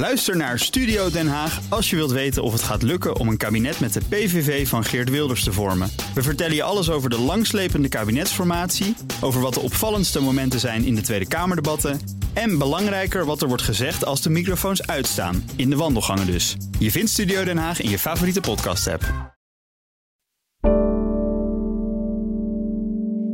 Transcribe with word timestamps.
Luister 0.00 0.36
naar 0.36 0.58
Studio 0.58 1.10
Den 1.10 1.28
Haag 1.28 1.60
als 1.68 1.90
je 1.90 1.96
wilt 1.96 2.10
weten 2.10 2.42
of 2.42 2.52
het 2.52 2.62
gaat 2.62 2.82
lukken 2.82 3.16
om 3.16 3.28
een 3.28 3.36
kabinet 3.36 3.80
met 3.80 3.92
de 3.92 4.00
PVV 4.08 4.68
van 4.68 4.84
Geert 4.84 5.10
Wilders 5.10 5.44
te 5.44 5.52
vormen. 5.52 5.90
We 6.14 6.22
vertellen 6.22 6.54
je 6.54 6.62
alles 6.62 6.90
over 6.90 7.10
de 7.10 7.18
langslepende 7.18 7.88
kabinetsformatie, 7.88 8.94
over 9.20 9.40
wat 9.40 9.54
de 9.54 9.60
opvallendste 9.60 10.20
momenten 10.20 10.60
zijn 10.60 10.84
in 10.84 10.94
de 10.94 11.00
Tweede 11.00 11.28
Kamerdebatten 11.28 12.00
en 12.32 12.58
belangrijker 12.58 13.24
wat 13.24 13.42
er 13.42 13.48
wordt 13.48 13.62
gezegd 13.62 14.04
als 14.04 14.22
de 14.22 14.30
microfoons 14.30 14.86
uitstaan, 14.86 15.50
in 15.56 15.70
de 15.70 15.76
wandelgangen 15.76 16.26
dus. 16.26 16.56
Je 16.78 16.90
vindt 16.90 17.10
Studio 17.10 17.44
Den 17.44 17.58
Haag 17.58 17.80
in 17.80 17.90
je 17.90 17.98
favoriete 17.98 18.40
podcast-app. 18.40 19.34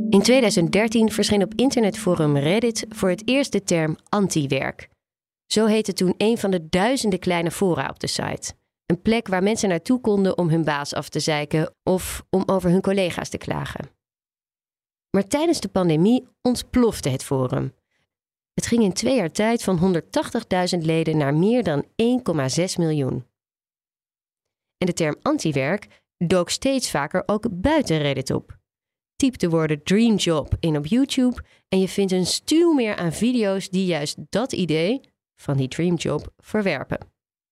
In 0.09 0.21
2013 0.21 1.11
verscheen 1.11 1.43
op 1.43 1.53
internetforum 1.55 2.37
Reddit 2.37 2.85
voor 2.89 3.09
het 3.09 3.21
eerst 3.25 3.51
de 3.51 3.63
term 3.63 3.97
anti-werk. 4.09 4.89
Zo 5.47 5.65
heette 5.65 5.93
toen 5.93 6.13
een 6.17 6.37
van 6.37 6.51
de 6.51 6.69
duizenden 6.69 7.19
kleine 7.19 7.51
fora 7.51 7.89
op 7.89 7.99
de 7.99 8.07
site. 8.07 8.53
Een 8.85 9.01
plek 9.01 9.27
waar 9.27 9.43
mensen 9.43 9.69
naartoe 9.69 10.01
konden 10.01 10.37
om 10.37 10.49
hun 10.49 10.63
baas 10.63 10.93
af 10.93 11.09
te 11.09 11.19
zeiken 11.19 11.75
of 11.83 12.23
om 12.29 12.43
over 12.45 12.69
hun 12.69 12.81
collega's 12.81 13.29
te 13.29 13.37
klagen. 13.37 13.89
Maar 15.09 15.27
tijdens 15.27 15.59
de 15.59 15.67
pandemie 15.67 16.27
ontplofte 16.41 17.09
het 17.09 17.23
forum. 17.23 17.73
Het 18.53 18.67
ging 18.67 18.83
in 18.83 18.93
twee 18.93 19.15
jaar 19.15 19.31
tijd 19.31 19.63
van 19.63 20.01
180.000 20.75 20.79
leden 20.79 21.17
naar 21.17 21.33
meer 21.33 21.63
dan 21.63 21.85
1,6 21.85 21.89
miljoen. 22.77 23.25
En 24.77 24.85
de 24.85 24.93
term 24.93 25.15
antiwerk 25.21 26.03
dook 26.17 26.49
steeds 26.49 26.91
vaker 26.91 27.23
ook 27.25 27.61
buiten 27.61 27.97
Reddit 27.97 28.31
op. 28.31 28.57
Typ 29.15 29.37
de 29.37 29.49
woorden 29.49 29.83
dream 29.83 30.15
job 30.15 30.55
in 30.59 30.77
op 30.77 30.85
YouTube 30.85 31.43
en 31.67 31.79
je 31.79 31.87
vindt 31.87 32.11
een 32.11 32.25
stuw 32.25 32.73
meer 32.73 32.95
aan 32.95 33.13
video's 33.13 33.69
die 33.69 33.85
juist 33.85 34.17
dat 34.29 34.53
idee 34.53 35.01
van 35.37 35.57
die 35.57 35.67
dream 35.67 35.95
job 35.95 36.33
verwerpen. 36.37 36.97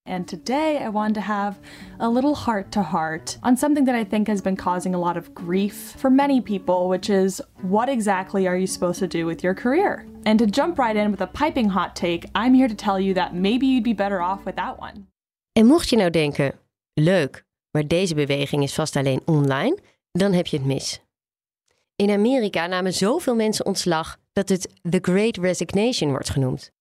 And 0.08 0.28
today 0.28 0.76
I 0.76 0.88
wanted 0.88 1.14
to 1.14 1.20
have 1.20 1.58
a 1.98 2.08
little 2.08 2.34
heart 2.34 2.70
to 2.72 2.82
heart 2.82 3.38
on 3.42 3.56
something 3.56 3.86
that 3.86 3.96
I 3.96 4.04
think 4.04 4.28
has 4.28 4.40
been 4.40 4.56
causing 4.56 4.94
a 4.94 4.98
lot 4.98 5.16
of 5.16 5.34
grief 5.34 5.94
for 5.96 6.10
many 6.10 6.40
people, 6.40 6.88
which 6.88 7.10
is 7.10 7.40
what 7.62 7.88
exactly 7.88 8.46
are 8.46 8.56
you 8.56 8.66
supposed 8.66 8.98
to 8.98 9.18
do 9.18 9.26
with 9.26 9.42
your 9.42 9.54
career? 9.54 10.06
And 10.24 10.38
to 10.38 10.46
jump 10.46 10.78
right 10.78 10.96
in 10.96 11.10
with 11.10 11.20
a 11.20 11.26
piping 11.26 11.70
hot 11.70 11.96
take, 11.96 12.28
I'm 12.34 12.54
here 12.54 12.68
to 12.68 12.74
tell 12.74 13.00
you 13.00 13.14
that 13.14 13.34
maybe 13.34 13.66
you'd 13.66 13.82
be 13.82 13.94
better 13.94 14.22
off 14.22 14.44
without 14.44 14.78
one. 14.78 15.06
En 15.52 15.66
mocht 15.66 15.88
je 15.88 15.96
nou 15.96 16.10
denken, 16.10 16.52
leuk, 16.92 17.44
maar 17.70 17.86
deze 17.86 18.14
beweging 18.14 18.62
is 18.62 18.74
vast 18.74 18.96
alleen 18.96 19.22
online, 19.24 19.78
dan 20.12 20.32
heb 20.32 20.46
je 20.46 20.56
het 20.56 20.66
mis. 20.66 21.00
In 21.96 22.10
Amerika 22.10 22.66
namen 22.66 22.92
zoveel 22.92 23.34
mensen 23.34 23.66
ontslag 23.66 24.18
dat 24.32 24.48
het 24.48 24.68
The 24.90 24.98
Great 25.02 25.36
Resignation 25.36 26.10
wordt 26.10 26.30
genoemd. 26.30 26.74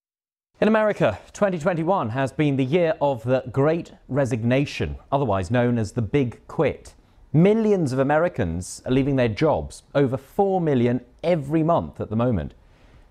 In 0.61 0.69
America, 0.69 1.19
2021 1.33 2.11
has 2.11 2.31
been 2.31 2.55
the 2.55 2.63
year 2.63 2.93
of 3.01 3.23
the 3.23 3.43
Great 3.51 3.91
Resignation, 4.07 4.95
otherwise 5.11 5.51
known 5.51 5.77
as 5.77 5.91
the 5.91 6.01
Big 6.01 6.47
Quit. 6.47 6.95
Millions 7.33 7.91
of 7.91 7.99
Americans 7.99 8.81
are 8.85 8.93
leaving 8.93 9.17
their 9.17 9.27
jobs, 9.27 9.83
over 9.93 10.15
4 10.15 10.61
million 10.61 11.01
every 11.21 11.61
month 11.61 11.99
at 11.99 12.07
the 12.07 12.15
moment. 12.15 12.53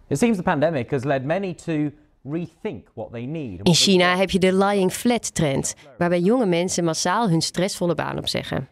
It 0.09 0.19
seems 0.19 0.39
the 0.39 0.42
pandemic 0.42 0.91
has 0.91 1.05
led 1.05 1.27
many 1.27 1.53
to 1.55 1.92
rethink 2.25 2.84
what 2.95 3.12
they 3.12 3.27
need. 3.27 3.61
In 3.62 3.75
China 3.75 4.17
heb 4.17 4.31
je 4.31 4.39
de 4.39 4.53
lying 4.53 4.92
flat 4.92 5.34
trend, 5.34 5.75
waarbij 5.98 6.20
jonge 6.20 6.47
mensen 6.47 6.84
massaal 6.84 7.28
hun 7.28 7.42
stressvolle 7.42 7.95
baan 7.95 8.19
opzeggen. 8.19 8.69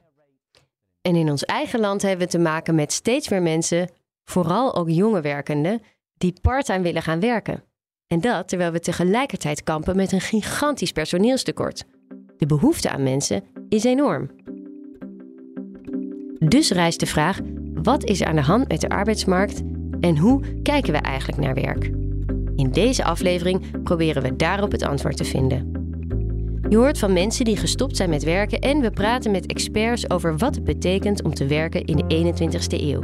En 1.03 1.17
in 1.17 1.31
ons 1.31 1.45
eigen 1.45 1.81
land 1.81 2.03
hebben 2.03 2.27
we 2.27 2.33
te 2.33 2.39
maken 2.39 2.75
met 2.75 2.93
steeds 2.93 3.29
meer 3.29 3.43
mensen, 3.43 3.91
vooral 4.25 4.75
ook 4.75 4.91
jonge 4.91 5.21
werkenden, 5.21 5.83
die 6.17 6.35
parttime 6.41 6.83
willen 6.83 7.03
gaan 7.03 7.21
werken. 7.21 7.63
En 8.13 8.21
dat 8.21 8.49
terwijl 8.49 8.73
we 8.73 8.81
tegelijkertijd 8.81 9.63
kampen 9.63 9.97
met 9.97 10.13
een 10.13 10.21
gigantisch 10.21 10.93
personeelstekort. 10.93 11.85
De 12.37 12.47
behoefte 12.47 12.91
aan 12.91 13.03
mensen 13.03 13.43
is 13.69 13.85
enorm. 13.85 14.31
Dus 16.39 16.71
rijst 16.71 17.01
de 17.01 17.07
vraag: 17.07 17.39
wat 17.75 18.05
is 18.05 18.21
er 18.21 18.27
aan 18.27 18.37
de 18.37 18.43
hand 18.43 18.69
met 18.69 18.81
de 18.81 18.89
arbeidsmarkt 18.89 19.63
en 20.01 20.19
hoe 20.19 20.63
kijken 20.63 20.93
we 20.93 20.99
eigenlijk 20.99 21.41
naar 21.41 21.55
werk? 21.55 21.85
In 22.57 22.71
deze 22.73 23.05
aflevering 23.05 23.83
proberen 23.83 24.23
we 24.23 24.37
daarop 24.37 24.73
het 24.73 24.83
antwoord 24.83 25.17
te 25.17 25.25
vinden. 25.25 25.71
Je 26.69 26.77
hoort 26.77 26.99
van 26.99 27.13
mensen 27.13 27.45
die 27.45 27.57
gestopt 27.57 27.97
zijn 27.97 28.11
met 28.11 28.23
werken 28.23 28.59
en 28.59 28.81
we 28.81 28.91
praten 28.91 29.31
met 29.31 29.47
experts 29.47 30.11
over 30.11 30.37
wat 30.37 30.55
het 30.55 30.65
betekent 30.65 31.23
om 31.23 31.35
te 31.35 31.47
werken 31.47 31.85
in 31.85 31.97
de 31.97 32.35
21ste 32.35 32.81
eeuw. 32.81 33.03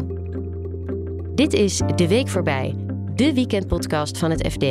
Dit 1.34 1.53
is 1.53 1.81
De 1.97 2.09
Week 2.09 2.28
Voorbij, 2.28 2.75
de 3.19 3.34
weekendpodcast 3.34 4.19
van 4.19 4.31
het 4.31 4.53
FD. 4.53 4.62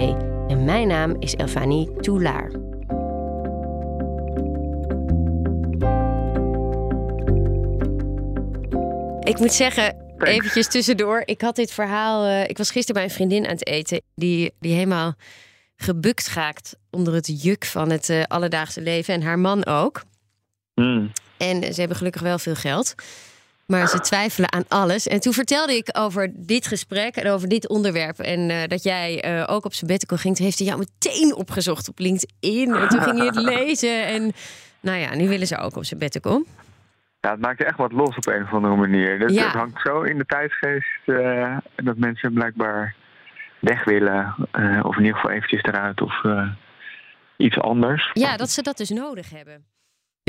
En 0.47 0.63
mijn 0.65 0.87
naam 0.87 1.15
is 1.19 1.35
Elfanie 1.35 1.91
Toulaar. 2.01 2.51
Ik 9.23 9.39
moet 9.39 9.53
zeggen, 9.53 9.95
eventjes 10.17 10.67
tussendoor. 10.67 11.21
Ik 11.25 11.41
had 11.41 11.55
dit 11.55 11.71
verhaal. 11.71 12.25
Uh, 12.25 12.43
ik 12.43 12.57
was 12.57 12.71
gisteren 12.71 12.95
bij 12.95 13.03
een 13.03 13.15
vriendin 13.15 13.45
aan 13.45 13.51
het 13.51 13.67
eten. 13.67 14.01
Die, 14.15 14.53
die 14.59 14.73
helemaal 14.73 15.13
gebukt 15.75 16.27
gaakt 16.27 16.75
onder 16.91 17.13
het 17.13 17.41
juk 17.43 17.65
van 17.65 17.89
het 17.89 18.09
uh, 18.09 18.23
alledaagse 18.23 18.81
leven. 18.81 19.13
En 19.13 19.21
haar 19.21 19.39
man 19.39 19.65
ook. 19.65 20.03
Mm. 20.75 21.11
En 21.37 21.73
ze 21.73 21.79
hebben 21.79 21.97
gelukkig 21.97 22.21
wel 22.21 22.39
veel 22.39 22.55
geld. 22.55 22.95
Maar 23.67 23.87
ze 23.87 23.99
twijfelen 23.99 24.51
aan 24.51 24.65
alles. 24.67 25.07
En 25.07 25.19
toen 25.19 25.33
vertelde 25.33 25.75
ik 25.75 25.89
over 25.91 26.31
dit 26.33 26.67
gesprek 26.67 27.15
en 27.15 27.31
over 27.31 27.47
dit 27.47 27.69
onderwerp. 27.69 28.19
En 28.19 28.49
uh, 28.49 28.63
dat 28.67 28.83
jij 28.83 29.39
uh, 29.39 29.43
ook 29.47 29.65
op 29.65 29.73
sabbatical 29.73 30.17
ging. 30.17 30.35
Toen 30.35 30.45
heeft 30.45 30.57
hij 30.57 30.67
jou 30.67 30.79
meteen 30.79 31.35
opgezocht 31.35 31.89
op 31.89 31.99
LinkedIn. 31.99 32.75
En 32.75 32.87
toen 32.87 33.01
ging 33.01 33.17
hij 33.17 33.25
het 33.25 33.35
lezen. 33.55 34.05
En 34.05 34.31
nou 34.79 34.97
ja, 34.97 35.15
nu 35.15 35.27
willen 35.27 35.47
ze 35.47 35.57
ook 35.57 35.75
op 35.75 35.83
sabbatical. 35.85 36.43
Ja, 37.21 37.31
het 37.31 37.39
maakt 37.39 37.63
echt 37.63 37.77
wat 37.77 37.91
los 37.91 38.15
op 38.15 38.27
een 38.27 38.43
of 38.43 38.53
andere 38.53 38.75
manier. 38.75 39.19
Dat, 39.19 39.33
ja. 39.33 39.43
Het 39.43 39.53
hangt 39.53 39.81
zo 39.81 40.01
in 40.01 40.17
de 40.17 40.25
tijdsgeest 40.25 41.01
uh, 41.05 41.57
dat 41.75 41.97
mensen 41.97 42.33
blijkbaar 42.33 42.95
weg 43.59 43.83
willen. 43.83 44.35
of 44.81 44.97
in 44.97 45.03
ieder 45.03 45.19
geval 45.19 45.31
eventjes 45.31 45.61
eruit 45.61 46.01
of 46.01 46.21
iets 47.37 47.59
anders. 47.59 48.09
Ja, 48.13 48.37
dat 48.37 48.49
ze 48.49 48.61
dat 48.61 48.77
dus 48.77 48.89
nodig 48.89 49.29
hebben. 49.29 49.65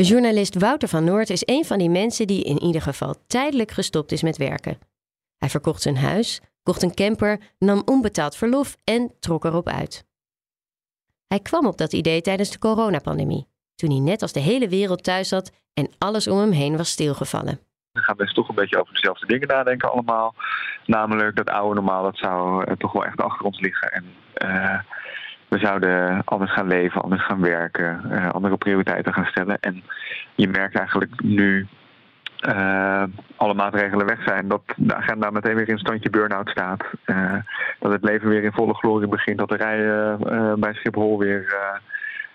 Journalist 0.03 0.59
Wouter 0.59 0.88
van 0.88 1.04
Noord 1.04 1.31
is 1.31 1.42
een 1.47 1.64
van 1.64 1.78
die 1.78 1.91
mensen 1.91 2.26
die 2.26 2.44
in 2.44 2.59
ieder 2.59 2.82
geval 2.82 3.14
tijdelijk 3.26 3.70
gestopt 3.70 4.12
is 4.12 4.22
met 4.22 4.36
werken. 4.36 4.78
Hij 5.38 5.48
verkocht 5.48 5.82
zijn 5.82 5.97
huis, 5.97 6.41
kocht 6.62 6.82
een 6.82 6.94
camper, 6.94 7.38
nam 7.59 7.82
onbetaald 7.84 8.36
verlof 8.36 8.76
en 8.84 9.12
trok 9.20 9.44
erop 9.44 9.69
uit. 9.69 10.06
Hij 11.26 11.41
kwam 11.41 11.66
op 11.66 11.78
dat 11.78 11.92
idee 11.92 12.20
tijdens 12.20 12.50
de 12.50 12.59
coronapandemie, 12.59 13.47
toen 13.75 13.91
hij 13.91 13.98
net 13.98 14.22
als 14.22 14.32
de 14.32 14.41
hele 14.41 14.69
wereld 14.69 15.04
thuis 15.04 15.28
zat 15.28 15.53
en 15.75 15.91
alles 15.98 16.28
om 16.28 16.38
hem 16.38 16.53
heen 16.53 16.76
was 16.76 16.91
stilgevallen. 16.91 17.60
Dan 17.92 18.03
gaan 18.03 18.16
mensen 18.16 18.36
toch 18.36 18.48
een 18.48 18.54
beetje 18.54 18.80
over 18.80 18.94
dezelfde 18.94 19.26
dingen 19.26 19.48
nadenken 19.48 19.92
allemaal. 19.92 20.34
Namelijk 20.86 21.36
dat 21.36 21.50
oude 21.50 21.75
normaal, 21.75 22.03
dat 22.03 22.16
zou 22.16 22.65
uh, 22.65 22.76
toch 22.76 22.92
wel 22.92 23.04
echt 23.04 23.20
achter 23.20 23.47
ons 23.47 23.60
liggen. 23.60 23.92
En 23.92 24.04
uh, 24.44 24.78
we 25.48 25.59
zouden 25.59 26.22
anders 26.25 26.53
gaan 26.53 26.66
leven, 26.66 27.03
anders 27.03 27.25
gaan 27.25 27.41
werken, 27.41 28.00
uh, 28.10 28.31
andere 28.31 28.56
prioriteiten 28.56 29.12
gaan 29.14 29.26
stellen. 29.26 29.59
En 29.60 29.82
je 30.34 30.48
merkt 30.48 30.76
eigenlijk 30.76 31.22
nu 31.22 31.66
uh, 32.48 33.03
alle 33.36 33.54
maatregelen 33.54 34.06
weg 34.06 34.22
zijn, 34.22 34.48
dat 34.48 34.62
de 34.76 34.94
agenda 34.94 35.31
meteen 35.31 35.54
weer 35.54 35.69
in 35.69 35.78
standje 35.78 36.10
burn-out 36.10 36.48
staat. 36.48 36.84
Uh, 37.06 37.34
dat 37.78 37.92
het 37.92 38.04
leven 38.04 38.28
weer 38.28 38.42
in 38.42 38.53
volle 38.53 38.75
glorie 38.75 39.09
begint, 39.09 39.38
dat 39.38 39.48
de 39.48 39.56
rijen 39.56 40.60
bij 40.60 40.75
Schiphol 40.75 41.19
weer 41.19 41.56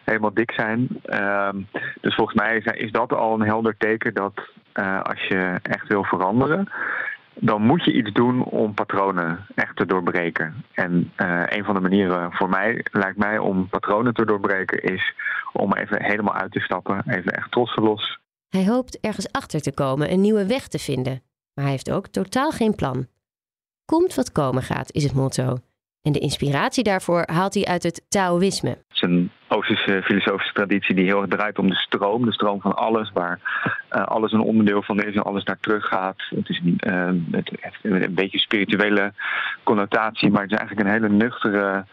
helemaal 0.03 0.34
dik 0.34 0.51
zijn. 0.51 0.88
Ehm, 1.03 1.57
dus 2.01 2.16
volgens 2.16 2.38
mij 2.41 2.57
is, 2.57 2.66
is, 2.66 2.91
dat 2.91 3.13
al 3.13 3.34
een 3.34 3.47
helder 3.47 3.78
teken 3.78 4.13
dat 4.13 4.34
als 5.03 5.28
je 5.28 5.59
echt 5.62 5.88
wil 5.88 6.03
veranderen, 6.03 6.69
dan 7.36 7.62
moet 7.62 7.84
je 7.86 7.94
iets 7.94 8.12
doen 8.12 8.44
om 8.44 8.74
patronen 8.74 9.46
echt 9.56 9.76
te 9.76 9.86
doorbreken. 9.86 10.64
En 10.72 11.12
uh, 11.18 11.44
een 11.46 11.64
van 11.64 11.74
de 11.76 11.82
manieren 11.82 12.32
voor 12.32 12.50
mij, 12.50 12.86
lijkt 12.92 13.18
mij, 13.18 13.38
om 13.38 13.70
patronen 13.70 14.14
te 14.14 14.26
doorbreken, 14.26 14.84
is 14.84 15.13
om 15.54 15.74
even 15.74 16.04
helemaal 16.04 16.34
uit 16.34 16.52
te 16.52 16.60
stappen, 16.60 17.04
even 17.07 17.31
echt 17.31 17.52
trossen 17.52 17.84
los. 17.84 18.19
Hij 18.50 18.68
hoopt 18.68 19.00
ergens 19.00 19.31
achter 19.31 19.62
te 19.62 19.74
komen, 19.74 20.12
een 20.12 20.22
nieuwe 20.22 20.48
weg 20.48 20.68
te 20.68 20.80
vinden. 20.80 21.22
Maar 21.54 21.63
hij 21.63 21.74
heeft 21.74 21.92
ook 21.92 22.07
totaal 22.07 22.52
geen 22.52 22.75
plan. 22.75 23.07
Komt 23.86 24.16
wat 24.16 24.31
komen 24.31 24.63
gaat, 24.63 24.94
is 24.94 25.04
het 25.04 25.13
motto. 25.13 25.57
En 26.04 26.12
de 26.12 26.20
inspiratie 26.20 26.84
daarvoor 26.84 27.24
haalt 27.26 27.54
hij 27.54 27.66
uit 27.66 27.84
het 27.84 28.06
Taoïsme. 28.10 28.70
Het 28.70 28.80
is 28.92 29.02
een 29.02 29.32
Oosterse 29.48 30.02
filosofische 30.04 30.54
traditie 30.54 30.96
die 30.96 31.06
heel 31.06 31.22
erg 31.22 31.30
draait 31.30 31.60
om 31.60 31.70
de 31.70 31.76
stroom. 31.76 32.26
De 32.26 32.34
stroom 32.34 32.62
van 32.62 32.76
alles, 32.76 33.12
waar 33.14 33.40
uh, 33.92 34.04
alles 34.04 34.32
een 34.32 34.40
onderdeel 34.40 34.84
van 34.84 35.04
is 35.04 35.16
en 35.16 35.24
alles 35.24 35.44
naar 35.44 35.60
terug 35.60 35.86
gaat. 35.86 36.22
Het, 36.30 36.50
is, 36.50 36.62
uh, 36.64 37.12
het 37.32 37.50
heeft 37.60 37.80
een 37.82 38.14
beetje 38.14 38.40
spirituele 38.40 39.14
connotatie, 39.64 40.30
maar 40.30 40.42
het 40.42 40.52
is 40.52 40.58
eigenlijk 40.58 40.88
een 40.88 40.94
hele 40.94 41.10
nuchtere 41.10 41.86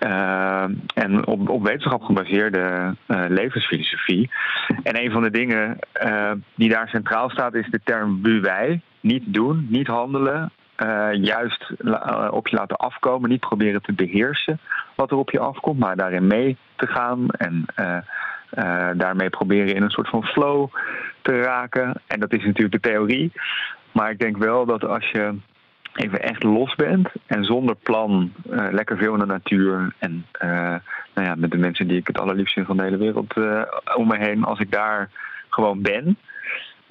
uh, 0.00 0.64
en 0.94 1.26
op, 1.26 1.48
op, 1.48 1.62
wetenschap 1.62 2.02
gebaseerde 2.02 2.94
levensfilosofie. 3.28 4.30
En 4.82 5.02
een 5.02 5.10
van 5.10 5.22
de 5.22 5.30
dingen 5.30 5.78
die 6.54 6.68
daar 6.68 6.88
centraal 6.88 7.30
staat 7.30 7.54
is 7.54 7.70
de 7.70 7.80
term 7.84 8.22
bu-wij. 8.22 8.80
Niet 9.00 9.24
doen, 9.26 9.66
niet 9.70 9.86
handelen, 9.86 10.52
juist 11.12 11.70
op 12.30 12.48
je 12.48 12.56
laten 12.56 12.76
afkomen. 12.76 13.30
Niet 13.30 13.40
proberen 13.40 13.82
te 13.82 13.92
beheersen 13.92 14.60
wat 14.94 15.10
er 15.10 15.16
op 15.16 15.30
je 15.30 15.38
afkomt, 15.38 15.78
maar 15.78 15.96
daarin 15.96 16.26
mee 16.26 16.56
te 16.76 16.86
gaan. 16.86 17.28
En 17.28 17.66
daarmee 18.98 19.30
proberen 19.30 19.74
in 19.74 19.82
een 19.82 19.90
soort 19.90 20.08
van 20.08 20.24
flow 20.24 20.68
te 21.22 21.40
raken. 21.40 22.00
En 22.06 22.20
dat 22.20 22.32
is 22.32 22.44
natuurlijk 22.44 22.82
de 22.82 22.90
theorie. 22.90 23.32
Maar 23.92 24.10
ik 24.10 24.18
denk 24.18 24.36
wel 24.36 24.66
dat 24.66 24.84
als 24.84 25.10
je 25.10 25.34
even 25.94 26.22
echt 26.22 26.42
los 26.42 26.74
bent 26.74 27.08
en 27.26 27.44
zonder 27.44 27.74
plan 27.74 28.32
lekker 28.70 28.96
veel 28.96 29.12
in 29.12 29.18
de 29.18 29.26
natuur 29.26 29.94
en 29.98 30.26
nou 31.14 31.26
ja, 31.26 31.34
met 31.34 31.50
de 31.50 31.58
mensen 31.58 31.88
die 31.88 31.98
ik 31.98 32.06
het 32.06 32.20
allerliefst 32.20 32.54
vind 32.54 32.66
van 32.66 32.76
de 32.76 32.82
hele 32.82 32.96
wereld 32.96 33.34
om 33.96 34.06
me 34.06 34.16
heen, 34.16 34.44
als 34.44 34.58
ik 34.58 34.70
daar 34.70 35.10
gewoon 35.48 35.82
ben, 35.82 36.16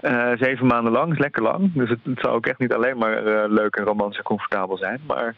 uh, 0.02 0.32
zeven 0.38 0.68
maanden 0.68 0.92
lang 0.92 1.12
is 1.12 1.20
lekker 1.20 1.42
lang. 1.42 1.72
Dus 1.74 1.90
het, 1.90 2.00
zou 2.16 2.36
ook 2.36 2.46
echt 2.46 2.60
niet 2.60 2.74
alleen 2.74 2.98
maar 2.98 3.24
uh, 3.24 3.44
leuk 3.48 3.76
en 3.76 3.86
romantisch 3.86 4.18
en 4.18 4.24
comfortabel 4.24 4.78
zijn. 4.78 5.02
Maar 5.08 5.36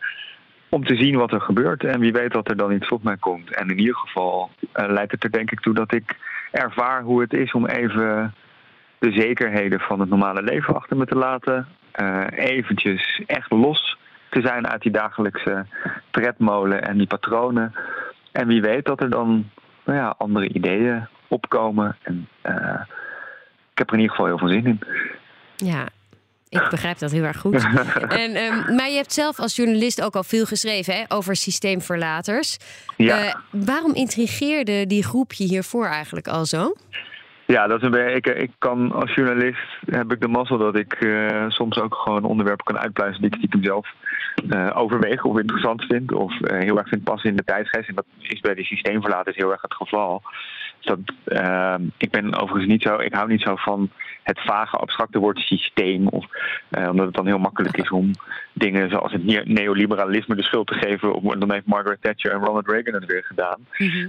om 0.70 0.86
te 0.86 0.96
zien 0.96 1.18
wat 1.18 1.32
er 1.32 1.42
gebeurt. 1.42 1.84
En 1.84 2.00
wie 2.00 2.12
weet 2.12 2.32
dat 2.32 2.50
er 2.50 2.58
dan 2.58 2.72
iets 2.72 2.90
op 2.90 3.04
mij 3.04 3.18
komt. 3.18 3.56
En 3.56 3.70
in 3.70 3.80
ieder 3.80 3.96
geval 3.96 4.50
uh, 4.60 4.86
leidt 4.88 5.12
het 5.12 5.24
er 5.24 5.32
denk 5.32 5.52
ik 5.52 5.60
toe 5.60 5.74
dat 5.74 5.94
ik 5.94 6.16
ervaar 6.52 7.02
hoe 7.02 7.22
het 7.22 7.34
is 7.34 7.52
om 7.52 7.66
even 7.66 8.34
de 9.00 9.12
zekerheden 9.12 9.80
van 9.80 10.00
het 10.00 10.10
normale 10.10 10.42
leven 10.42 10.76
achter 10.76 10.98
me 10.98 11.06
te 11.06 11.18
laten. 11.18 11.68
eventjes 12.30 13.22
echt 13.26 13.52
los 13.52 13.98
te 14.30 14.42
zijn 14.42 14.68
uit 14.68 14.82
die 14.82 14.92
dagelijkse 14.92 15.66
tredmolen 16.10 16.84
en 16.84 16.98
die 16.98 17.08
patronen. 17.08 17.74
En 18.32 18.48
wie 18.48 18.62
weet 18.62 18.86
dat 18.86 19.02
er 19.02 19.10
dan 19.10 19.50
nou 19.86 19.98
ja, 19.98 20.16
andere 20.18 20.48
ideeën 20.48 21.08
opkomen. 21.28 21.98
En 22.02 22.28
heb 23.82 23.90
er 23.90 23.96
in 23.96 24.02
ieder 24.02 24.16
geval 24.16 24.30
heel 24.30 24.38
veel 24.38 24.50
zin 24.50 24.66
in. 24.66 24.80
Ja, 25.56 25.88
ik 26.50 26.70
begrijp 26.70 26.98
dat 26.98 27.12
heel 27.12 27.24
erg 27.24 27.38
goed. 27.38 27.54
en, 28.24 28.38
um, 28.38 28.76
maar 28.76 28.90
je 28.90 28.96
hebt 28.96 29.14
zelf 29.14 29.40
als 29.40 29.56
journalist 29.56 30.02
ook 30.02 30.16
al 30.16 30.24
veel 30.24 30.46
geschreven 30.46 30.94
hè, 30.94 31.04
over 31.08 31.36
systeemverlaters. 31.36 32.58
Ja. 32.98 33.26
Uh, 33.26 33.34
waarom 33.52 33.94
intrigeerde 33.94 34.88
die 34.88 35.04
groep 35.04 35.34
je 35.34 35.44
hiervoor 35.44 35.86
eigenlijk 35.86 36.28
al 36.28 36.46
zo? 36.46 36.74
Ja, 37.46 37.68
dat 37.68 37.82
is 37.82 37.88
een, 37.88 38.16
ik, 38.16 38.28
ik 38.28 38.52
kan 38.58 38.92
als 38.92 39.14
journalist 39.16 39.78
heb 39.86 40.12
ik 40.12 40.22
de 40.22 40.28
mazzel 40.28 40.58
dat 40.58 40.76
ik 40.76 41.04
uh, 41.04 41.46
soms 41.48 41.80
ook 41.80 41.96
gewoon 41.96 42.24
onderwerpen 42.24 42.66
kan 42.66 42.80
uitpluizen 42.80 43.22
die 43.22 43.32
ik 43.32 43.38
stiekem 43.38 43.64
zelf 43.64 43.88
uh, 44.50 44.72
overweeg 44.74 45.24
of 45.24 45.38
interessant 45.38 45.84
vind 45.84 46.14
of 46.14 46.34
heel 46.44 46.78
erg 46.78 46.88
vind 46.88 47.04
passen 47.04 47.30
in 47.30 47.36
de 47.36 47.44
tijdsgeest. 47.44 47.90
En 47.90 47.96
dat 47.96 48.06
is 48.20 48.40
bij 48.40 48.54
die 48.54 48.66
systeemverlaters 48.66 49.36
heel 49.36 49.52
erg 49.52 49.62
het 49.62 49.74
geval. 49.74 50.22
Dat, 50.86 51.00
uh, 51.26 51.76
ik 51.98 52.12
ben 52.12 52.36
overigens 52.36 52.72
niet 52.72 52.82
zo, 52.82 52.96
ik 52.96 53.14
hou 53.14 53.28
niet 53.28 53.42
zo 53.42 53.56
van 53.56 53.90
het 54.24 54.42
vage 54.42 54.78
abstracte 54.78 55.20
woord 55.20 55.40
systeem. 55.40 56.08
Of, 56.08 56.26
uh, 56.72 56.90
omdat 56.90 57.06
het 57.06 57.16
dan 57.16 57.26
heel 57.26 57.40
makkelijk 57.40 57.78
is 57.78 57.90
om 57.90 58.12
dingen 58.54 58.90
zoals 58.90 59.12
het 59.12 59.48
neoliberalisme 59.48 60.36
de 60.36 60.44
schuld 60.44 60.68
te 60.68 60.74
geven. 60.74 61.14
Op, 61.14 61.36
dan 61.40 61.52
heeft 61.52 61.66
Margaret 61.66 62.02
Thatcher 62.02 62.32
en 62.32 62.44
Ronald 62.44 62.68
Reagan 62.68 62.94
het 62.94 63.06
weer 63.06 63.24
gedaan. 63.24 63.66
Uh, 63.78 64.08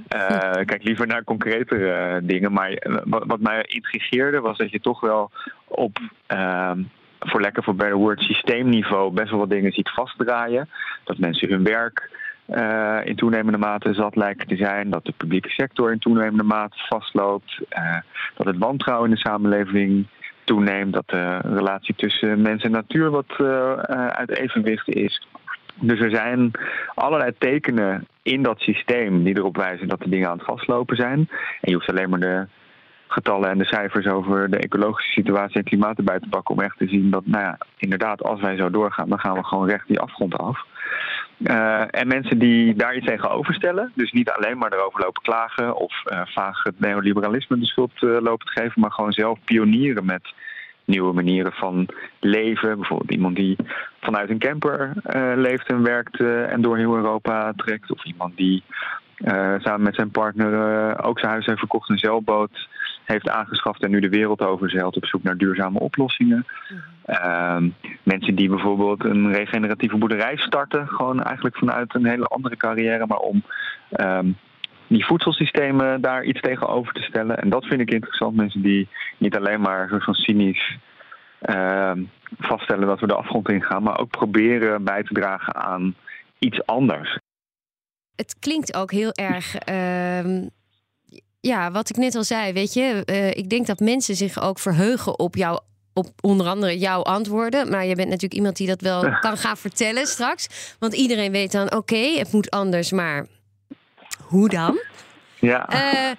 kijk 0.64 0.82
liever 0.84 1.06
naar 1.06 1.24
concretere 1.24 2.20
dingen. 2.22 2.52
Maar 2.52 2.86
wat, 3.04 3.24
wat, 3.26 3.40
mij 3.40 3.62
intrigeerde 3.62 4.40
was 4.40 4.58
dat 4.58 4.70
je 4.70 4.80
toch 4.80 5.00
wel 5.00 5.30
op 5.64 5.98
ehm, 6.26 6.82
voor 7.18 7.40
lekker 7.40 7.62
voor 7.62 7.74
better 7.74 7.96
word 7.96 8.20
systeemniveau 8.20 9.12
best 9.12 9.30
wel 9.30 9.38
wat 9.38 9.50
dingen 9.50 9.72
ziet 9.72 9.90
vastdraaien. 9.90 10.68
Dat 11.04 11.18
mensen 11.18 11.48
hun 11.48 11.64
werk 11.64 12.10
uh, 12.54 12.98
in 13.04 13.16
toenemende 13.16 13.58
mate 13.58 13.94
zat 13.94 14.16
lijken 14.16 14.46
te 14.46 14.56
zijn. 14.56 14.90
Dat 14.90 15.04
de 15.04 15.12
publieke 15.16 15.48
sector 15.48 15.92
in 15.92 15.98
toenemende 15.98 16.42
mate 16.42 16.76
vastloopt. 16.88 17.60
Uh, 17.70 17.96
dat 18.36 18.46
het 18.46 18.58
wantrouwen 18.58 19.08
in 19.08 19.14
de 19.14 19.20
samenleving 19.20 20.06
toeneemt. 20.44 20.92
Dat 20.92 21.08
de 21.08 21.38
relatie 21.38 21.94
tussen 21.94 22.42
mens 22.42 22.62
en 22.62 22.70
natuur 22.70 23.10
wat 23.10 23.36
uh, 23.40 23.72
uit 24.06 24.30
evenwicht 24.30 24.88
is. 24.88 25.26
Dus 25.74 26.00
er 26.00 26.10
zijn 26.10 26.50
allerlei 26.94 27.32
tekenen 27.38 28.06
in 28.22 28.42
dat 28.42 28.60
systeem 28.60 29.24
die 29.24 29.36
erop 29.36 29.56
wijzen 29.56 29.88
dat 29.88 30.00
de 30.00 30.08
dingen 30.08 30.28
aan 30.28 30.36
het 30.36 30.46
vastlopen 30.46 30.96
zijn. 30.96 31.18
En 31.60 31.70
je 31.70 31.74
hoeft 31.74 31.90
alleen 31.90 32.10
maar 32.10 32.20
de 32.20 32.46
getallen 33.12 33.50
en 33.50 33.58
de 33.58 33.64
cijfers 33.64 34.06
over 34.06 34.50
de 34.50 34.56
ecologische 34.56 35.12
situatie 35.12 35.56
en 35.56 35.64
klimaat 35.64 35.98
erbij 35.98 36.18
te 36.18 36.28
pakken 36.28 36.54
om 36.54 36.60
echt 36.60 36.78
te 36.78 36.88
zien 36.88 37.10
dat, 37.10 37.26
nou 37.26 37.44
ja, 37.44 37.58
inderdaad, 37.76 38.22
als 38.22 38.40
wij 38.40 38.56
zo 38.56 38.70
doorgaan, 38.70 39.08
dan 39.08 39.18
gaan 39.18 39.34
we 39.34 39.44
gewoon 39.44 39.68
recht 39.68 39.88
die 39.88 40.00
afgrond 40.00 40.38
af. 40.38 40.64
Uh, 41.38 41.84
en 41.90 42.06
mensen 42.06 42.38
die 42.38 42.74
daar 42.74 42.96
iets 42.96 43.06
tegenover 43.06 43.54
stellen, 43.54 43.92
dus 43.94 44.12
niet 44.12 44.30
alleen 44.30 44.58
maar 44.58 44.72
erover 44.72 45.00
lopen 45.00 45.22
klagen 45.22 45.76
of 45.76 45.92
uh, 46.04 46.20
vaag 46.24 46.62
het 46.62 46.80
neoliberalisme 46.80 47.58
de 47.58 47.66
schuld 47.66 48.02
uh, 48.02 48.20
lopen 48.20 48.46
te 48.46 48.60
geven, 48.60 48.80
maar 48.80 48.92
gewoon 48.92 49.12
zelf 49.12 49.38
pionieren 49.44 50.04
met 50.04 50.32
nieuwe 50.84 51.12
manieren 51.12 51.52
van 51.52 51.88
leven. 52.20 52.78
Bijvoorbeeld 52.78 53.10
iemand 53.10 53.36
die 53.36 53.56
vanuit 54.00 54.30
een 54.30 54.38
camper 54.38 54.92
leeft 55.36 55.68
en 55.68 55.82
werkt 55.82 56.20
en 56.20 56.62
door 56.62 56.76
heel 56.76 56.96
Europa 56.96 57.52
trekt. 57.56 57.92
Of 57.92 58.04
iemand 58.04 58.36
die 58.36 58.62
samen 59.58 59.82
met 59.82 59.94
zijn 59.94 60.10
partner 60.10 61.04
ook 61.04 61.18
zijn 61.18 61.32
huis 61.32 61.46
heeft 61.46 61.58
verkocht, 61.58 61.88
een 61.88 61.98
zeilboot 61.98 62.68
heeft 63.04 63.28
aangeschaft 63.28 63.82
en 63.82 63.90
nu 63.90 64.00
de 64.00 64.08
wereld 64.08 64.40
overzeilt 64.40 64.96
op 64.96 65.06
zoek 65.06 65.22
naar 65.22 65.36
duurzame 65.36 65.78
oplossingen. 65.78 66.46
Uh, 67.06 67.56
mensen 68.02 68.34
die 68.34 68.48
bijvoorbeeld 68.48 69.04
een 69.04 69.32
regeneratieve 69.32 69.96
boerderij 69.96 70.36
starten, 70.36 70.88
gewoon 70.88 71.22
eigenlijk 71.22 71.56
vanuit 71.56 71.94
een 71.94 72.06
hele 72.06 72.26
andere 72.26 72.56
carrière, 72.56 73.06
maar 73.06 73.18
om 73.18 73.42
um, 73.90 74.36
die 74.86 75.06
voedselsystemen 75.06 76.00
daar 76.00 76.24
iets 76.24 76.40
tegenover 76.40 76.92
te 76.92 77.02
stellen. 77.02 77.38
En 77.38 77.48
dat 77.48 77.64
vind 77.64 77.80
ik 77.80 77.90
interessant. 77.90 78.36
Mensen 78.36 78.62
die 78.62 78.88
niet 79.18 79.36
alleen 79.36 79.60
maar 79.60 79.88
soort 79.88 80.04
van 80.04 80.14
cynisch 80.14 80.78
uh, 81.42 81.92
vaststellen 82.38 82.86
dat 82.86 83.00
we 83.00 83.06
de 83.06 83.14
afgrond 83.14 83.48
ingaan, 83.48 83.82
maar 83.82 83.98
ook 83.98 84.10
proberen 84.10 84.84
bij 84.84 85.02
te 85.02 85.14
dragen 85.14 85.54
aan 85.54 85.94
iets 86.38 86.66
anders. 86.66 87.18
Het 88.16 88.36
klinkt 88.38 88.76
ook 88.76 88.90
heel 88.90 89.12
erg. 89.12 89.56
Ja, 91.42 91.70
wat 91.70 91.90
ik 91.90 91.96
net 91.96 92.14
al 92.14 92.24
zei, 92.24 92.52
weet 92.52 92.72
je, 92.72 93.02
uh, 93.06 93.30
ik 93.30 93.50
denk 93.50 93.66
dat 93.66 93.78
mensen 93.80 94.16
zich 94.16 94.42
ook 94.42 94.58
verheugen 94.58 95.18
op 95.18 95.36
jouw 95.36 95.60
op 95.94 96.08
onder 96.20 96.46
andere 96.46 96.78
jouw 96.78 97.02
antwoorden. 97.02 97.70
Maar 97.70 97.86
je 97.86 97.94
bent 97.94 98.08
natuurlijk 98.08 98.34
iemand 98.34 98.56
die 98.56 98.66
dat 98.66 98.80
wel 98.80 99.18
kan 99.20 99.36
gaan 99.36 99.56
vertellen 99.56 100.06
straks. 100.06 100.74
Want 100.78 100.94
iedereen 100.94 101.32
weet 101.32 101.52
dan, 101.52 101.66
oké, 101.66 101.76
okay, 101.76 102.18
het 102.18 102.32
moet 102.32 102.50
anders, 102.50 102.90
maar 102.90 103.26
hoe 104.18 104.48
dan? 104.48 104.80
Ja. 105.38 105.92
Uh, 105.94 106.10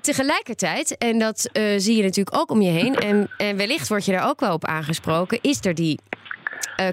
tegelijkertijd, 0.00 0.98
en 0.98 1.18
dat 1.18 1.48
uh, 1.52 1.74
zie 1.76 1.96
je 1.96 2.02
natuurlijk 2.02 2.36
ook 2.36 2.50
om 2.50 2.62
je 2.62 2.70
heen... 2.70 2.94
En, 2.94 3.30
en 3.36 3.56
wellicht 3.56 3.88
word 3.88 4.04
je 4.04 4.12
daar 4.12 4.28
ook 4.28 4.40
wel 4.40 4.52
op 4.52 4.64
aangesproken... 4.64 5.38
is 5.40 5.64
er 5.64 5.74
die 5.74 6.00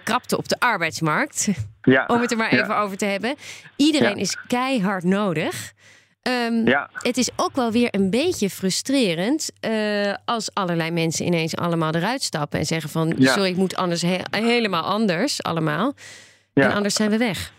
krapte 0.03 0.37
op 0.37 0.47
de 0.47 0.59
arbeidsmarkt. 0.59 1.47
Ja. 1.81 2.05
om 2.07 2.21
het 2.21 2.31
er 2.31 2.37
maar 2.37 2.51
even 2.51 2.67
ja. 2.67 2.81
over 2.81 2.97
te 2.97 3.05
hebben. 3.05 3.35
Iedereen 3.75 4.15
Ja. 4.15 4.21
is 4.21 4.37
keihard 4.47 5.03
nodig. 5.03 5.73
Ehm, 6.25 6.67
Ja. 6.67 6.89
Het 6.93 7.17
is 7.17 7.29
ook 7.35 7.55
wel 7.55 7.71
weer 7.71 7.87
een 7.91 8.09
beetje 8.09 8.49
frustrerend 8.49 9.51
eh, 9.59 10.13
als 10.25 10.53
allerlei 10.53 10.91
mensen 10.91 11.25
ineens 11.25 11.55
allemaal 11.55 11.93
eruit 11.95 12.21
stappen 12.21 12.59
en 12.59 12.65
zeggen 12.65 12.89
van 12.89 13.13
Ja. 13.17 13.31
sorry, 13.31 13.49
ik 13.49 13.55
moet 13.55 13.75
anders 13.75 14.01
he- 14.01 14.21
helemaal 14.31 14.83
anders 14.83 15.43
allemaal. 15.43 15.93
Ja. 16.53 16.63
En 16.63 16.73
anders 16.75 16.95
zijn 16.95 17.09
we 17.09 17.17
weg. 17.17 17.51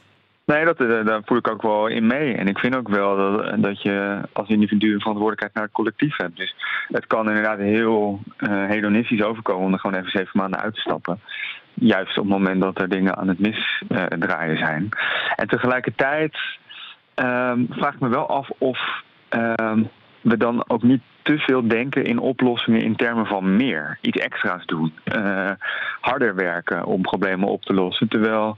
Nee, 0.44 0.64
dat, 0.64 0.80
eh, 0.80 1.04
daar 1.04 1.20
voel 1.24 1.38
ik 1.38 1.48
ook 1.48 1.62
wel 1.62 1.86
in 1.86 2.06
mee. 2.06 2.34
En 2.34 2.46
ik 2.48 2.58
vind 2.58 2.76
ook 2.76 2.88
wel 2.88 3.16
dat, 3.16 3.62
dat 3.62 3.82
je 3.82 4.20
als 4.32 4.48
individu 4.48 4.92
een 4.92 4.98
verantwoordelijkheid 5.00 5.54
naar 5.54 5.62
het 5.64 5.72
collectief 5.72 6.16
hebt. 6.16 6.36
Dus 6.36 6.54
het 6.88 7.06
kan 7.06 7.28
inderdaad 7.28 7.58
heel 7.58 8.20
eh, 8.36 8.66
hedonistisch 8.66 9.22
overkomen 9.22 9.66
om 9.66 9.72
er 9.72 9.78
gewoon 9.78 9.98
even 9.98 10.10
zeven 10.10 10.30
maanden 10.40 10.60
uit 10.60 10.74
te 10.74 10.80
stappen. 10.80 11.20
Juist 11.74 12.18
op 12.18 12.24
het 12.24 12.32
moment 12.32 12.60
dat 12.62 12.80
er 12.80 12.88
dingen 12.88 13.16
aan 13.16 13.28
het 13.28 13.38
misdraaien 13.38 14.58
zijn. 14.58 14.88
En 15.36 15.48
tegelijkertijd 15.48 16.36
ehm, 17.16 17.64
vraag 17.70 17.94
ik 17.94 18.00
me 18.00 18.08
wel 18.08 18.28
af 18.28 18.50
of 18.58 19.02
ehm, 19.28 19.82
we 20.20 20.36
dan 20.36 20.64
ook 20.68 20.82
niet 20.82 21.02
te 21.22 21.38
veel 21.38 21.68
denken 21.68 22.04
in 22.04 22.18
oplossingen 22.18 22.82
in 22.82 22.96
termen 22.96 23.26
van 23.26 23.56
meer. 23.56 23.98
Iets 24.00 24.18
extra's 24.18 24.66
doen. 24.66 24.92
eh, 25.04 25.50
harder 26.00 26.34
werken 26.34 26.84
om 26.84 27.02
problemen 27.02 27.48
op 27.48 27.62
te 27.62 27.74
lossen. 27.74 28.08
Terwijl 28.08 28.56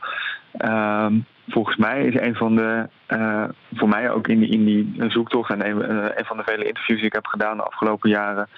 ehm, 0.52 1.18
volgens 1.48 1.76
mij 1.76 2.04
is 2.04 2.20
een 2.20 2.34
van 2.34 2.56
de, 2.56 2.88
eh, 3.06 3.44
voor 3.74 3.88
mij 3.88 4.10
ook 4.10 4.28
in 4.28 4.38
die, 4.38 4.48
in 4.48 4.64
die 4.64 5.10
zoektocht 5.10 5.50
en 5.50 5.66
een, 5.66 5.82
eh, 5.82 6.16
een 6.16 6.24
van 6.24 6.36
de 6.36 6.42
vele 6.42 6.64
interviews 6.64 6.98
die 6.98 7.08
ik 7.08 7.14
heb 7.14 7.26
gedaan 7.26 7.56
de 7.56 7.62
afgelopen 7.62 8.10
jaren, 8.10 8.48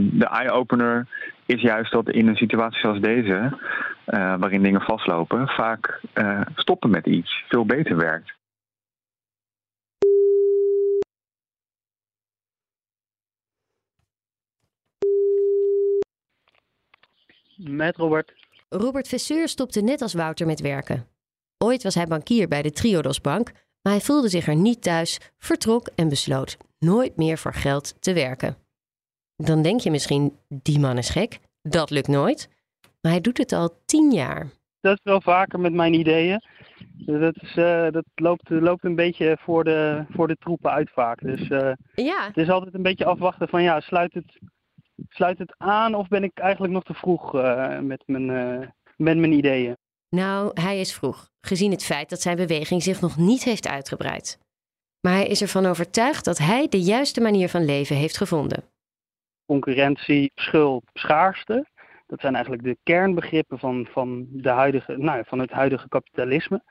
de 0.00 0.26
eye-opener 0.30 1.06
is 1.46 1.60
juist 1.60 1.92
dat 1.92 2.10
in 2.10 2.28
een 2.28 2.36
situatie 2.36 2.80
zoals 2.80 3.00
deze, 3.00 3.58
waarin 4.04 4.62
dingen 4.62 4.80
vastlopen, 4.80 5.48
vaak 5.48 6.00
stoppen 6.54 6.90
met 6.90 7.06
iets 7.06 7.44
veel 7.48 7.66
beter 7.66 7.96
werkt. 7.96 8.38
Met 17.62 17.96
Robert. 17.96 18.32
Robert 18.68 19.08
Vesseur 19.08 19.48
stopte 19.48 19.80
net 19.80 20.02
als 20.02 20.14
Wouter 20.14 20.46
met 20.46 20.60
werken. 20.60 21.06
Ooit 21.58 21.82
was 21.82 21.94
hij 21.94 22.06
bankier 22.06 22.48
bij 22.48 22.62
de 22.62 22.70
Triodos 22.70 23.20
Bank, 23.20 23.52
maar 23.82 23.92
hij 23.92 24.02
voelde 24.02 24.28
zich 24.28 24.46
er 24.46 24.56
niet 24.56 24.82
thuis, 24.82 25.18
vertrok 25.38 25.88
en 25.94 26.08
besloot 26.08 26.56
nooit 26.80 27.16
meer 27.16 27.38
voor 27.38 27.54
geld 27.54 28.02
te 28.02 28.12
werken. 28.12 28.56
Dan 29.36 29.62
denk 29.62 29.80
je 29.80 29.90
misschien, 29.90 30.36
die 30.48 30.78
man 30.78 30.98
is 30.98 31.10
gek, 31.10 31.38
dat 31.62 31.90
lukt 31.90 32.08
nooit. 32.08 32.48
Maar 33.00 33.12
hij 33.12 33.20
doet 33.20 33.38
het 33.38 33.52
al 33.52 33.82
tien 33.84 34.10
jaar. 34.10 34.50
dat 34.80 34.92
is 34.92 35.04
wel 35.04 35.20
vaker 35.20 35.60
met 35.60 35.72
mijn 35.72 35.94
ideeën. 35.94 36.42
Dat, 36.92 37.34
is, 37.42 37.56
uh, 37.56 37.90
dat 37.90 38.04
loopt, 38.14 38.50
loopt 38.50 38.84
een 38.84 38.94
beetje 38.94 39.38
voor 39.40 39.64
de, 39.64 40.04
voor 40.10 40.28
de 40.28 40.36
troepen 40.36 40.70
uit 40.70 40.90
vaak. 40.90 41.20
Dus 41.20 41.48
uh, 41.48 41.72
ja. 41.94 42.26
het 42.26 42.36
is 42.36 42.50
altijd 42.50 42.74
een 42.74 42.82
beetje 42.82 43.04
afwachten 43.04 43.48
van 43.48 43.62
ja, 43.62 43.80
sluit 43.80 44.14
het, 44.14 44.38
sluit 45.08 45.38
het 45.38 45.54
aan 45.58 45.94
of 45.94 46.08
ben 46.08 46.24
ik 46.24 46.38
eigenlijk 46.38 46.72
nog 46.72 46.82
te 46.82 46.94
vroeg 46.94 47.34
uh, 47.34 47.78
met, 47.78 48.02
mijn, 48.06 48.26
met 48.96 49.16
mijn 49.16 49.32
ideeën? 49.32 49.76
Nou, 50.08 50.50
hij 50.54 50.80
is 50.80 50.94
vroeg, 50.94 51.28
gezien 51.40 51.70
het 51.70 51.84
feit 51.84 52.10
dat 52.10 52.20
zijn 52.20 52.36
beweging 52.36 52.82
zich 52.82 53.00
nog 53.00 53.16
niet 53.16 53.44
heeft 53.44 53.68
uitgebreid. 53.68 54.38
Maar 55.00 55.12
hij 55.12 55.26
is 55.26 55.42
ervan 55.42 55.66
overtuigd 55.66 56.24
dat 56.24 56.38
hij 56.38 56.68
de 56.68 56.80
juiste 56.80 57.20
manier 57.20 57.48
van 57.48 57.64
leven 57.64 57.96
heeft 57.96 58.16
gevonden. 58.16 58.64
Concurrentie, 59.46 60.30
schuld, 60.34 60.84
schaarste. 60.92 61.68
Dat 62.06 62.20
zijn 62.20 62.34
eigenlijk 62.34 62.64
de 62.64 62.78
kernbegrippen 62.82 63.58
van, 63.58 63.86
van, 63.90 64.26
de 64.30 64.48
huidige, 64.48 64.96
nou, 64.96 65.22
van 65.26 65.38
het 65.38 65.50
huidige 65.50 65.88
kapitalisme. 65.88 66.62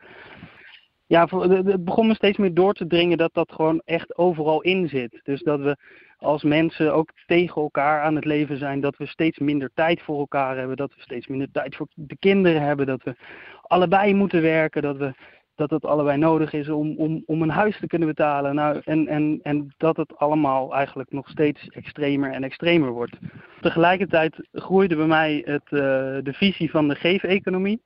Ja, 1.09 1.27
het 1.29 1.83
begon 1.83 2.07
me 2.07 2.13
steeds 2.13 2.37
meer 2.37 2.53
door 2.53 2.73
te 2.73 2.87
dringen 2.87 3.17
dat 3.17 3.33
dat 3.33 3.51
gewoon 3.51 3.81
echt 3.85 4.17
overal 4.17 4.61
in 4.61 4.87
zit. 4.87 5.19
Dus 5.23 5.41
dat 5.43 5.59
we 5.59 5.77
als 6.17 6.43
mensen 6.43 6.93
ook 6.93 7.11
tegen 7.25 7.61
elkaar 7.61 8.01
aan 8.01 8.15
het 8.15 8.25
leven 8.25 8.57
zijn. 8.57 8.81
Dat 8.81 8.97
we 8.97 9.05
steeds 9.05 9.39
minder 9.39 9.69
tijd 9.73 10.01
voor 10.01 10.19
elkaar 10.19 10.57
hebben. 10.57 10.77
Dat 10.77 10.95
we 10.95 11.01
steeds 11.01 11.27
minder 11.27 11.51
tijd 11.51 11.75
voor 11.75 11.87
de 11.95 12.17
kinderen 12.17 12.61
hebben. 12.61 12.85
Dat 12.85 13.03
we 13.03 13.15
allebei 13.61 14.13
moeten 14.13 14.41
werken. 14.41 14.81
Dat 14.81 14.97
we 14.97 15.13
dat 15.59 15.69
het 15.69 15.85
allebei 15.85 16.17
nodig 16.17 16.53
is 16.53 16.69
om, 16.69 16.95
om, 16.97 17.23
om 17.25 17.41
een 17.41 17.49
huis 17.49 17.79
te 17.79 17.87
kunnen 17.87 18.07
betalen. 18.07 18.55
Nou, 18.55 18.81
en, 18.83 19.07
en, 19.07 19.39
en 19.43 19.73
dat 19.77 19.97
het 19.97 20.17
allemaal 20.17 20.73
eigenlijk 20.73 21.11
nog 21.11 21.29
steeds 21.29 21.67
extremer 21.67 22.31
en 22.31 22.43
extremer 22.43 22.91
wordt. 22.91 23.17
Tegelijkertijd 23.61 24.47
groeide 24.51 24.95
bij 24.95 25.05
mij 25.05 25.41
het, 25.45 25.63
uh, 25.63 25.79
de 26.23 26.33
visie 26.33 26.71
van 26.71 26.87
de 26.87 26.95
geef-economie. 26.95 27.81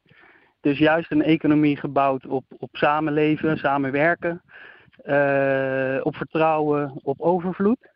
Dus 0.63 0.77
juist 0.77 1.11
een 1.11 1.23
economie 1.23 1.77
gebouwd 1.77 2.25
op, 2.25 2.43
op 2.59 2.69
samenleven, 2.71 3.57
samenwerken, 3.57 4.41
uh, 5.05 5.99
op 6.03 6.15
vertrouwen, 6.15 6.99
op 7.01 7.21
overvloed. 7.21 7.89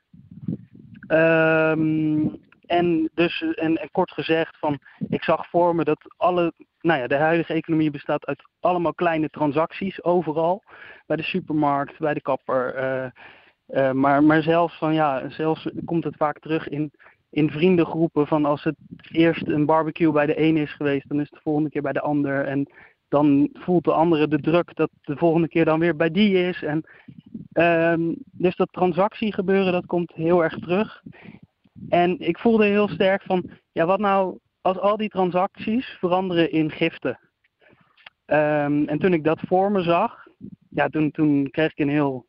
Um, 1.08 2.42
en 2.66 3.10
dus, 3.14 3.42
en, 3.42 3.78
en, 3.78 3.92
kort 3.92 4.12
gezegd, 4.12 4.58
van, 4.58 4.80
ik 5.10 5.24
zag 5.24 5.50
voor 5.50 5.76
me 5.76 5.84
dat 5.84 6.14
alle, 6.18 6.54
nou 6.82 7.00
ja, 7.00 7.08
de 7.08 7.16
huidige 7.16 7.54
economie 7.54 7.92
bestaat 7.92 8.26
uit 8.26 8.44
allemaal 8.60 8.94
kleine 8.94 9.30
transacties, 9.30 10.04
overal. 10.04 10.64
Bij 11.06 11.18
de 11.18 11.24
supermarkt, 11.24 12.00
bij 12.00 12.14
de 12.14 12.22
kapper. 12.22 12.78
Uh, 12.78 13.10
uh, 13.68 13.92
maar, 13.92 14.24
maar 14.24 14.42
zelfs 14.42 14.78
van, 14.78 14.94
ja, 14.94 15.30
zelfs 15.30 15.70
komt 15.86 16.04
het 16.04 16.18
vaak 16.18 16.40
terug 16.40 16.68
in, 16.68 16.92
in 17.30 17.50
vriendengroepen. 17.50 18.28
Van 18.28 18.46
als 18.46 18.64
het 18.64 18.76
eerst 19.12 19.48
een 19.48 19.66
barbecue 19.66 20.12
bij 20.12 20.26
de 20.26 20.42
een 20.42 20.58
is 20.58 20.74
geweest, 20.74 21.10
dan 21.10 21.20
is 21.20 21.26
het 21.26 21.34
de 21.34 21.42
volgende 21.44 21.70
keer 21.70 21.82
bij 21.82 21.94
de 21.94 22.02
ander. 22.02 22.46
En 22.46 22.70
dan 23.08 23.50
voelt 23.54 23.84
de 23.84 23.94
andere 23.94 24.28
de 24.28 24.42
druk 24.42 24.76
dat 24.76 24.90
de 25.02 25.18
volgende 25.18 25.48
keer 25.48 25.66
dan 25.66 25.80
weer 25.80 25.96
bij 25.96 26.12
die 26.12 26.34
is. 26.34 26.64
En, 26.64 26.84
um, 27.94 28.16
dus 28.32 28.56
dat 28.56 28.72
transactiegebeuren, 28.72 29.72
dat 29.72 29.86
komt 29.86 30.14
heel 30.14 30.44
erg 30.44 30.60
terug. 30.60 31.04
En 31.90 32.20
ik 32.20 32.40
voelde 32.40 32.66
heel 32.66 32.88
sterk 32.88 33.22
van, 33.22 33.50
ja, 33.72 33.86
wat 33.86 34.00
nou 34.00 34.38
als 34.62 34.78
al 34.78 34.98
die 34.98 35.10
transacties 35.10 35.98
veranderen 36.00 36.52
in 36.52 36.72
giften? 36.72 37.20
Um, 38.26 38.88
en 38.88 39.00
toen 39.00 39.14
ik 39.14 39.24
dat 39.24 39.40
voor 39.40 39.72
me 39.72 39.82
zag, 39.82 40.28
ja, 40.70 40.88
toen, 40.88 41.12
toen 41.12 41.50
kreeg 41.50 41.72
ik 41.72 41.80
een 41.80 41.90
heel 41.90 42.26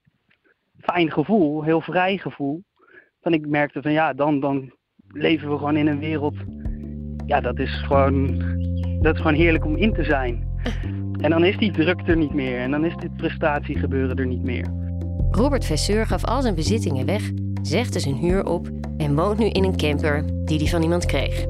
fijn 0.78 1.12
gevoel, 1.12 1.62
heel 1.62 1.80
vrij 1.80 2.18
gevoel. 2.18 2.62
Van 3.20 3.32
ik 3.32 3.46
merkte 3.46 3.82
van, 3.82 3.92
ja, 3.92 4.12
dan, 4.12 4.40
dan 4.40 4.72
leven 5.12 5.50
we 5.50 5.56
gewoon 5.56 5.76
in 5.76 5.86
een 5.86 5.98
wereld, 5.98 6.34
ja, 7.26 7.40
dat 7.40 7.58
is 7.58 7.82
gewoon, 7.86 8.42
dat 9.00 9.14
is 9.14 9.20
gewoon 9.20 9.36
heerlijk 9.36 9.64
om 9.64 9.76
in 9.76 9.92
te 9.92 10.04
zijn. 10.04 10.46
En 11.18 11.30
dan 11.30 11.44
is 11.44 11.56
die 11.56 11.72
druk 11.72 12.00
er 12.06 12.16
niet 12.16 12.34
meer 12.34 12.60
en 12.60 12.70
dan 12.70 12.84
is 12.84 12.94
dit 12.96 13.16
prestatiegebeuren 13.16 14.16
er 14.16 14.26
niet 14.26 14.42
meer. 14.42 14.66
Robert 15.30 15.64
Vesseur 15.64 16.06
gaf 16.06 16.24
al 16.24 16.42
zijn 16.42 16.54
bezittingen 16.54 17.06
weg, 17.06 17.30
zegde 17.62 18.00
zijn 18.00 18.14
huur 18.14 18.46
op 18.46 18.68
en 18.96 19.14
woont 19.14 19.38
nu 19.38 19.46
in 19.46 19.64
een 19.64 19.76
camper 19.76 20.24
die 20.44 20.58
hij 20.58 20.66
van 20.66 20.82
iemand 20.82 21.06
kreeg. 21.06 21.46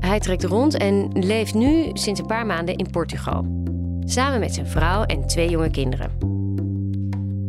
Hij 0.00 0.20
trekt 0.20 0.44
rond 0.44 0.76
en 0.76 1.08
leeft 1.12 1.54
nu 1.54 1.90
sinds 1.92 2.20
een 2.20 2.26
paar 2.26 2.46
maanden 2.46 2.76
in 2.76 2.90
Portugal. 2.90 3.46
Samen 4.04 4.40
met 4.40 4.54
zijn 4.54 4.66
vrouw 4.66 5.02
en 5.02 5.26
twee 5.26 5.50
jonge 5.50 5.70
kinderen. 5.70 6.10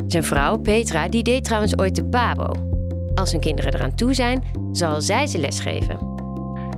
Zijn 0.08 0.24
vrouw, 0.24 0.58
Petra, 0.58 1.08
die 1.08 1.24
deed 1.24 1.44
trouwens 1.44 1.78
ooit 1.78 1.96
de 1.96 2.06
Pabo. 2.06 2.71
Als 3.16 3.32
hun 3.32 3.42
kinderen 3.42 3.74
eraan 3.74 3.96
toe 3.96 4.14
zijn, 4.14 4.44
zal 4.72 5.02
zij 5.02 5.28
ze 5.28 5.38
lesgeven. 5.40 6.10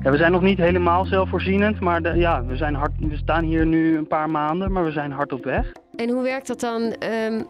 Ja, 0.03 0.11
we 0.11 0.17
zijn 0.17 0.31
nog 0.31 0.41
niet 0.41 0.57
helemaal 0.57 1.05
zelfvoorzienend, 1.05 1.79
maar 1.79 2.01
de, 2.01 2.09
ja, 2.09 2.45
we, 2.45 2.55
zijn 2.55 2.75
hard, 2.75 2.91
we 2.99 3.17
staan 3.17 3.43
hier 3.43 3.65
nu 3.65 3.97
een 3.97 4.07
paar 4.07 4.29
maanden, 4.29 4.71
maar 4.71 4.83
we 4.83 4.91
zijn 4.91 5.11
hard 5.11 5.33
op 5.33 5.43
weg. 5.43 5.71
En 5.95 6.09
hoe 6.09 6.23
werkt 6.23 6.47
dat 6.47 6.59
dan 6.59 6.81
um, 6.81 7.47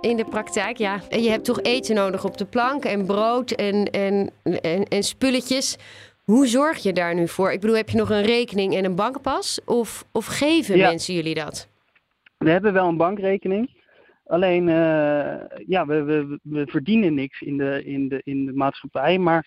in 0.00 0.16
de 0.16 0.24
praktijk? 0.30 0.76
Ja, 0.76 1.00
je 1.10 1.30
hebt 1.30 1.44
toch 1.44 1.60
eten 1.62 1.94
nodig 1.94 2.24
op 2.24 2.36
de 2.36 2.44
plank 2.44 2.84
en 2.84 3.06
brood 3.06 3.50
en, 3.50 3.90
en, 3.90 4.30
en, 4.60 4.84
en 4.84 5.02
spulletjes. 5.02 5.76
Hoe 6.24 6.46
zorg 6.46 6.78
je 6.78 6.92
daar 6.92 7.14
nu 7.14 7.28
voor? 7.28 7.52
Ik 7.52 7.60
bedoel, 7.60 7.76
heb 7.76 7.88
je 7.88 7.98
nog 7.98 8.10
een 8.10 8.22
rekening 8.22 8.74
en 8.76 8.84
een 8.84 8.94
bankpas? 8.94 9.60
Of, 9.64 10.04
of 10.12 10.26
geven 10.26 10.76
Ja. 10.76 10.88
mensen 10.88 11.14
jullie 11.14 11.34
dat? 11.34 11.68
We 12.38 12.50
hebben 12.50 12.72
wel 12.72 12.88
een 12.88 12.96
bankrekening. 12.96 13.70
Alleen, 14.30 14.68
eh, 14.68 15.58
ja, 15.66 15.86
we, 15.86 16.02
we, 16.42 16.66
verdienen 16.66 17.14
niks 17.14 17.40
in 17.40 17.56
de, 17.56 17.84
in 17.84 18.08
de, 18.08 18.20
in 18.24 18.46
de 18.46 18.52
maatschappij, 18.52 19.18
maar 19.18 19.46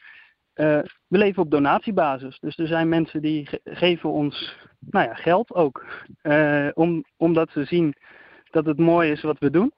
eh, 0.54 0.80
we 1.08 1.18
leven 1.18 1.42
op 1.42 1.52
donatiebasis. 1.52 2.40
Dus 2.40 2.58
er 2.58 2.68
zijn 2.68 2.90
mensen 2.90 3.22
die 3.22 3.46
ge- 3.48 3.62
geven 3.64 4.10
ons 4.10 4.56
nou 4.80 5.08
ja, 5.08 5.14
geld 5.14 5.54
ook, 5.54 5.86
eh, 6.22 6.68
om, 6.74 7.04
omdat 7.18 7.50
ze 7.52 7.64
zien 7.64 7.96
dat 8.52 8.66
het 8.66 8.80
mooi 8.80 9.12
is 9.12 9.22
wat 9.22 9.40
we 9.40 9.50
doen. 9.50 9.74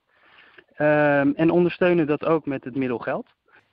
Ehm, 0.76 1.32
en 1.36 1.50
ondersteunen 1.50 2.08
dat 2.08 2.26
ook 2.26 2.46
met 2.46 2.64
het 2.64 2.76
middel 2.76 2.98
geld. 2.98 3.26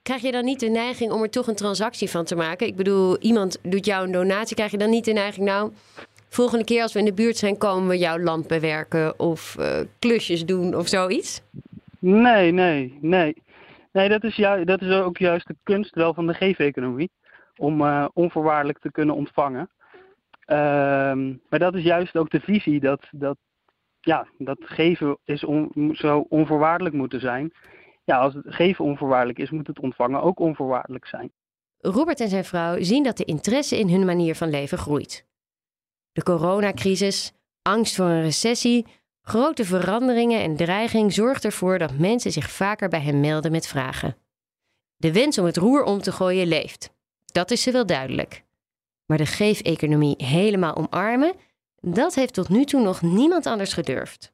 Krijg 0.02 0.22
je 0.22 0.32
dan 0.32 0.44
niet 0.44 0.60
de 0.60 0.68
neiging 0.68 1.12
om 1.12 1.22
er 1.22 1.30
toch 1.30 1.46
een 1.46 1.54
transactie 1.54 2.10
van 2.10 2.24
te 2.24 2.36
maken? 2.36 2.66
Ik 2.66 2.76
bedoel, 2.76 3.18
iemand 3.18 3.58
doet 3.62 3.86
jou 3.86 4.06
een 4.06 4.12
donatie. 4.12 4.56
Krijg 4.56 4.70
je 4.70 4.78
dan 4.78 4.90
niet 4.90 5.04
de 5.04 5.12
neiging, 5.12 5.46
nou, 5.46 5.72
volgende 6.34 6.64
keer 6.64 6.82
als 6.82 6.92
we 6.92 6.98
in 6.98 7.04
de 7.04 7.12
buurt 7.14 7.36
zijn, 7.36 7.58
komen 7.58 7.88
we 7.88 7.98
jouw 7.98 8.18
land 8.18 8.46
bewerken 8.46 9.18
of 9.18 9.56
eh, 9.58 9.80
klusjes 9.98 10.46
doen 10.46 10.74
of 10.74 10.88
zoiets? 10.88 11.42
Nee, 11.98 12.52
nee, 12.52 12.98
nee. 13.00 13.42
Nee, 13.92 14.08
dat 14.08 14.24
is, 14.24 14.36
ju- 14.36 14.64
dat 14.64 14.80
is 14.82 14.90
ook 14.94 15.18
juist 15.18 15.46
de 15.46 15.56
kunst 15.62 15.94
wel 15.94 16.14
van 16.14 16.26
de 16.26 16.34
geef-economie. 16.34 17.10
Om 17.56 17.80
eh, 17.80 18.04
onvoorwaardelijk 18.12 18.78
te 18.78 18.90
kunnen 18.90 19.14
ontvangen. 19.14 19.70
Ehm, 20.44 21.28
maar 21.48 21.58
dat 21.58 21.74
is 21.74 21.82
juist 21.82 22.16
ook 22.16 22.30
de 22.30 22.40
visie 22.40 22.80
dat, 22.80 23.00
dat, 23.10 23.36
ja, 24.00 24.26
dat 24.38 24.58
geven 24.60 25.18
is 25.24 25.44
on, 25.44 25.90
zo 25.92 26.26
onvoorwaardelijk 26.28 26.94
moeten 26.94 27.20
zijn. 27.20 27.52
Ja, 28.04 28.18
als 28.18 28.34
het 28.34 28.44
geven 28.46 28.84
onvoorwaardelijk 28.84 29.38
is, 29.38 29.50
moet 29.50 29.66
het 29.66 29.80
ontvangen 29.80 30.22
ook 30.22 30.38
onvoorwaardelijk 30.40 31.06
zijn. 31.06 31.32
Robert 31.78 32.20
en 32.20 32.28
zijn 32.28 32.44
vrouw 32.44 32.76
zien 32.82 33.02
dat 33.02 33.16
de 33.16 33.24
interesse 33.24 33.78
in 33.78 33.88
hun 33.88 34.04
manier 34.04 34.34
van 34.34 34.50
leven 34.50 34.78
groeit. 34.78 35.26
De 36.12 36.22
coronacrisis, 36.22 37.32
angst 37.62 37.94
voor 37.94 38.06
een 38.06 38.22
recessie, 38.22 38.86
grote 39.22 39.64
veranderingen 39.64 40.40
en 40.40 40.56
dreiging 40.56 41.12
zorgt 41.12 41.44
ervoor 41.44 41.78
dat 41.78 41.98
mensen 41.98 42.32
zich 42.32 42.50
vaker 42.50 42.88
bij 42.88 43.00
hen 43.00 43.20
melden 43.20 43.50
met 43.50 43.66
vragen. 43.66 44.16
De 44.96 45.12
wens 45.12 45.38
om 45.38 45.44
het 45.44 45.56
roer 45.56 45.84
om 45.84 46.02
te 46.02 46.12
gooien 46.12 46.46
leeft. 46.46 46.90
Dat 47.24 47.50
is 47.50 47.62
ze 47.62 47.70
wel 47.70 47.86
duidelijk. 47.86 48.44
Maar 49.06 49.18
de 49.18 49.26
geef-economie 49.26 50.14
helemaal 50.24 50.76
omarmen, 50.76 51.34
dat 51.80 52.14
heeft 52.14 52.34
tot 52.34 52.48
nu 52.48 52.64
toe 52.64 52.82
nog 52.82 53.02
niemand 53.02 53.46
anders 53.46 53.72
gedurfd. 53.72 54.32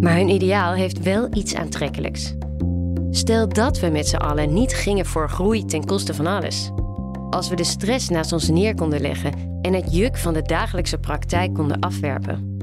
Maar 0.00 0.16
hun 0.16 0.28
ideaal 0.28 0.72
heeft 0.72 1.02
wel 1.02 1.34
iets 1.34 1.54
aantrekkelijks. 1.54 2.34
Stel 3.10 3.48
dat 3.48 3.80
we 3.80 3.88
met 3.88 4.08
z'n 4.08 4.16
allen 4.16 4.52
niet 4.52 4.74
gingen 4.74 5.06
voor 5.06 5.30
groei 5.30 5.64
ten 5.64 5.84
koste 5.84 6.14
van 6.14 6.26
alles. 6.26 6.70
Als 7.34 7.48
we 7.48 7.56
de 7.56 7.64
stress 7.64 8.08
naast 8.08 8.32
ons 8.32 8.48
neer 8.48 8.74
konden 8.74 9.00
leggen 9.00 9.58
en 9.62 9.72
het 9.72 9.94
juk 9.94 10.16
van 10.16 10.34
de 10.34 10.42
dagelijkse 10.42 10.98
praktijk 10.98 11.54
konden 11.54 11.80
afwerpen. 11.80 12.56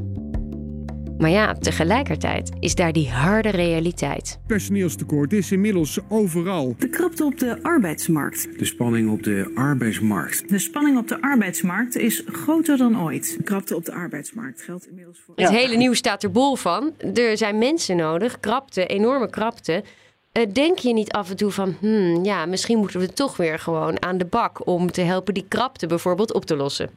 Maar 1.18 1.30
ja, 1.30 1.54
tegelijkertijd 1.54 2.52
is 2.60 2.76
daar 2.76 2.94
die 2.94 3.10
harde 3.10 3.50
realiteit. 3.50 4.40
Personeelstekort 4.48 5.34
is 5.34 5.52
inmiddels 5.52 6.00
overal. 6.10 6.76
De 6.78 6.90
krapte 6.90 7.24
op 7.24 7.40
de 7.40 7.64
arbeidsmarkt. 7.64 8.60
De 8.60 8.66
spanning 8.66 9.12
op 9.12 9.24
de 9.24 9.52
arbeidsmarkt. 9.56 10.50
De 10.50 10.60
spanning 10.60 10.98
op 10.98 11.08
de 11.08 11.22
arbeidsmarkt 11.22 11.96
is 11.96 12.24
groter 12.26 12.78
dan 12.78 13.02
ooit. 13.02 13.38
De 13.38 13.44
krapte 13.44 13.76
op 13.76 13.86
de 13.86 13.94
arbeidsmarkt 13.94 14.62
geldt 14.62 14.88
inmiddels 14.88 15.20
voor. 15.26 15.36
Het 15.36 15.50
hele 15.50 15.76
nieuws 15.76 15.98
staat 15.98 16.24
er 16.24 16.32
bol 16.32 16.56
van. 16.56 16.94
Er 17.14 17.38
zijn 17.38 17.58
mensen 17.58 17.98
nodig, 17.98 18.40
krapte, 18.40 18.86
enorme 18.86 19.30
krapte. 19.30 19.84
Eh, 20.32 20.52
denk 20.52 20.78
je 20.78 20.94
niet 20.94 21.12
af 21.12 21.30
en 21.30 21.36
toe 21.36 21.52
van, 21.52 21.76
hmm, 21.80 22.24
ja, 22.24 22.46
misschien 22.46 22.78
moeten 22.78 23.00
we 23.00 23.14
toch 23.14 23.38
weer 23.38 23.60
gewoon 23.60 24.02
aan 24.02 24.18
de 24.18 24.26
bak 24.26 24.68
om 24.68 24.92
te 24.92 25.02
helpen 25.02 25.34
die 25.34 25.48
krapte 25.48 25.88
bijvoorbeeld 25.88 26.34
op 26.34 26.46
te 26.46 26.56
lossen? 26.56 26.90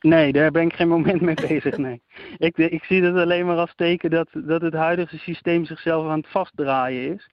Nee, 0.00 0.32
daar 0.32 0.50
ben 0.50 0.62
ik 0.62 0.72
geen 0.72 0.88
moment 0.88 1.20
mee 1.20 1.34
bezig. 1.48 1.76
Nee. 1.76 2.00
Ik, 2.38 2.56
ik 2.56 2.84
zie 2.84 3.00
dat 3.00 3.16
alleen 3.16 3.46
maar 3.46 3.56
als 3.56 3.72
teken 3.76 4.10
dat, 4.10 4.28
dat 4.32 4.60
het 4.60 4.74
huidige 4.74 5.18
systeem 5.18 5.64
zichzelf 5.64 6.08
aan 6.08 6.18
het 6.18 6.28
vastdraaien 6.28 7.14
is. 7.14 7.30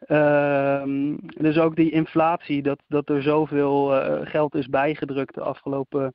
Ehm, 0.00 1.16
dus 1.18 1.58
ook 1.58 1.76
die 1.76 1.90
inflatie, 1.90 2.62
dat, 2.62 2.82
dat 2.88 3.08
er 3.08 3.22
zoveel 3.22 3.96
uh, 3.96 4.18
geld 4.22 4.54
is 4.54 4.66
bijgedrukt 4.66 5.34
de 5.34 5.40
afgelopen 5.40 6.14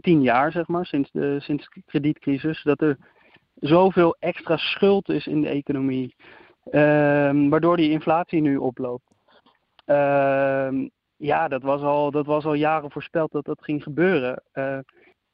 tien 0.00 0.22
jaar, 0.22 0.52
zeg 0.52 0.66
maar, 0.66 0.86
sinds 0.86 1.10
de, 1.12 1.40
sinds 1.40 1.68
de 1.74 1.82
kredietcrisis, 1.86 2.62
dat 2.62 2.80
er 2.80 2.96
zoveel 3.54 4.16
extra 4.18 4.56
schuld 4.56 5.08
is 5.08 5.26
in 5.26 5.40
de 5.40 5.48
economie, 5.48 6.14
waardoor 7.50 7.76
die 7.76 7.90
inflatie 7.90 8.40
nu 8.40 8.56
oploopt. 8.56 9.04
Ehm, 9.84 10.88
ja, 11.16 11.48
dat 11.48 11.62
was, 11.62 11.80
al, 11.80 12.10
dat 12.10 12.26
was 12.26 12.44
al 12.44 12.54
jaren 12.54 12.90
voorspeld 12.90 13.32
dat 13.32 13.44
dat 13.44 13.64
ging 13.64 13.82
gebeuren. 13.82 14.42
Uh, 14.54 14.78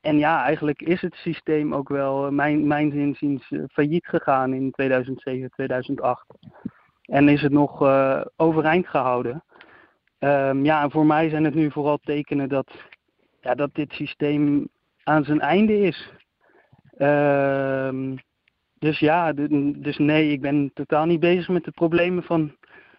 en 0.01 0.19
ja, 0.19 0.45
eigenlijk 0.45 0.83
is 0.83 1.01
het 1.01 1.15
systeem 1.15 1.75
ook 1.75 1.89
wel, 1.89 2.31
mijn, 2.31 2.67
mijn 2.67 2.93
inziens, 2.93 3.53
failliet 3.73 4.07
gegaan 4.07 4.55
in 4.55 4.71
2007, 4.71 5.51
2008. 5.51 6.27
En 7.03 7.29
is 7.29 7.43
het 7.43 7.53
nog 7.53 7.83
overeind 8.37 8.89
gehouden. 8.89 9.45
Um, 10.25 10.65
ja, 10.65 10.83
en 10.83 10.91
voor 10.91 11.07
mij 11.07 11.29
zijn 11.29 11.45
het 11.45 11.55
nu 11.55 11.71
vooral 11.71 11.99
tekenen 11.99 12.49
dat, 12.49 12.71
ja, 13.41 13.55
dat 13.55 13.75
dit 13.75 13.93
systeem 13.93 14.69
aan 15.03 15.25
zijn 15.25 15.41
einde 15.41 15.81
is. 15.81 16.13
Um, 16.99 18.19
dus 18.83 18.99
ja, 18.99 19.33
dus 19.77 19.99
nee, 19.99 20.33
ik 20.33 20.41
ben 20.41 20.71
totaal 20.75 21.07
niet 21.07 21.21
bezig 21.21 21.49
met 21.49 21.65
de 21.65 21.71
problemen 21.71 22.23
van, 22.23 22.57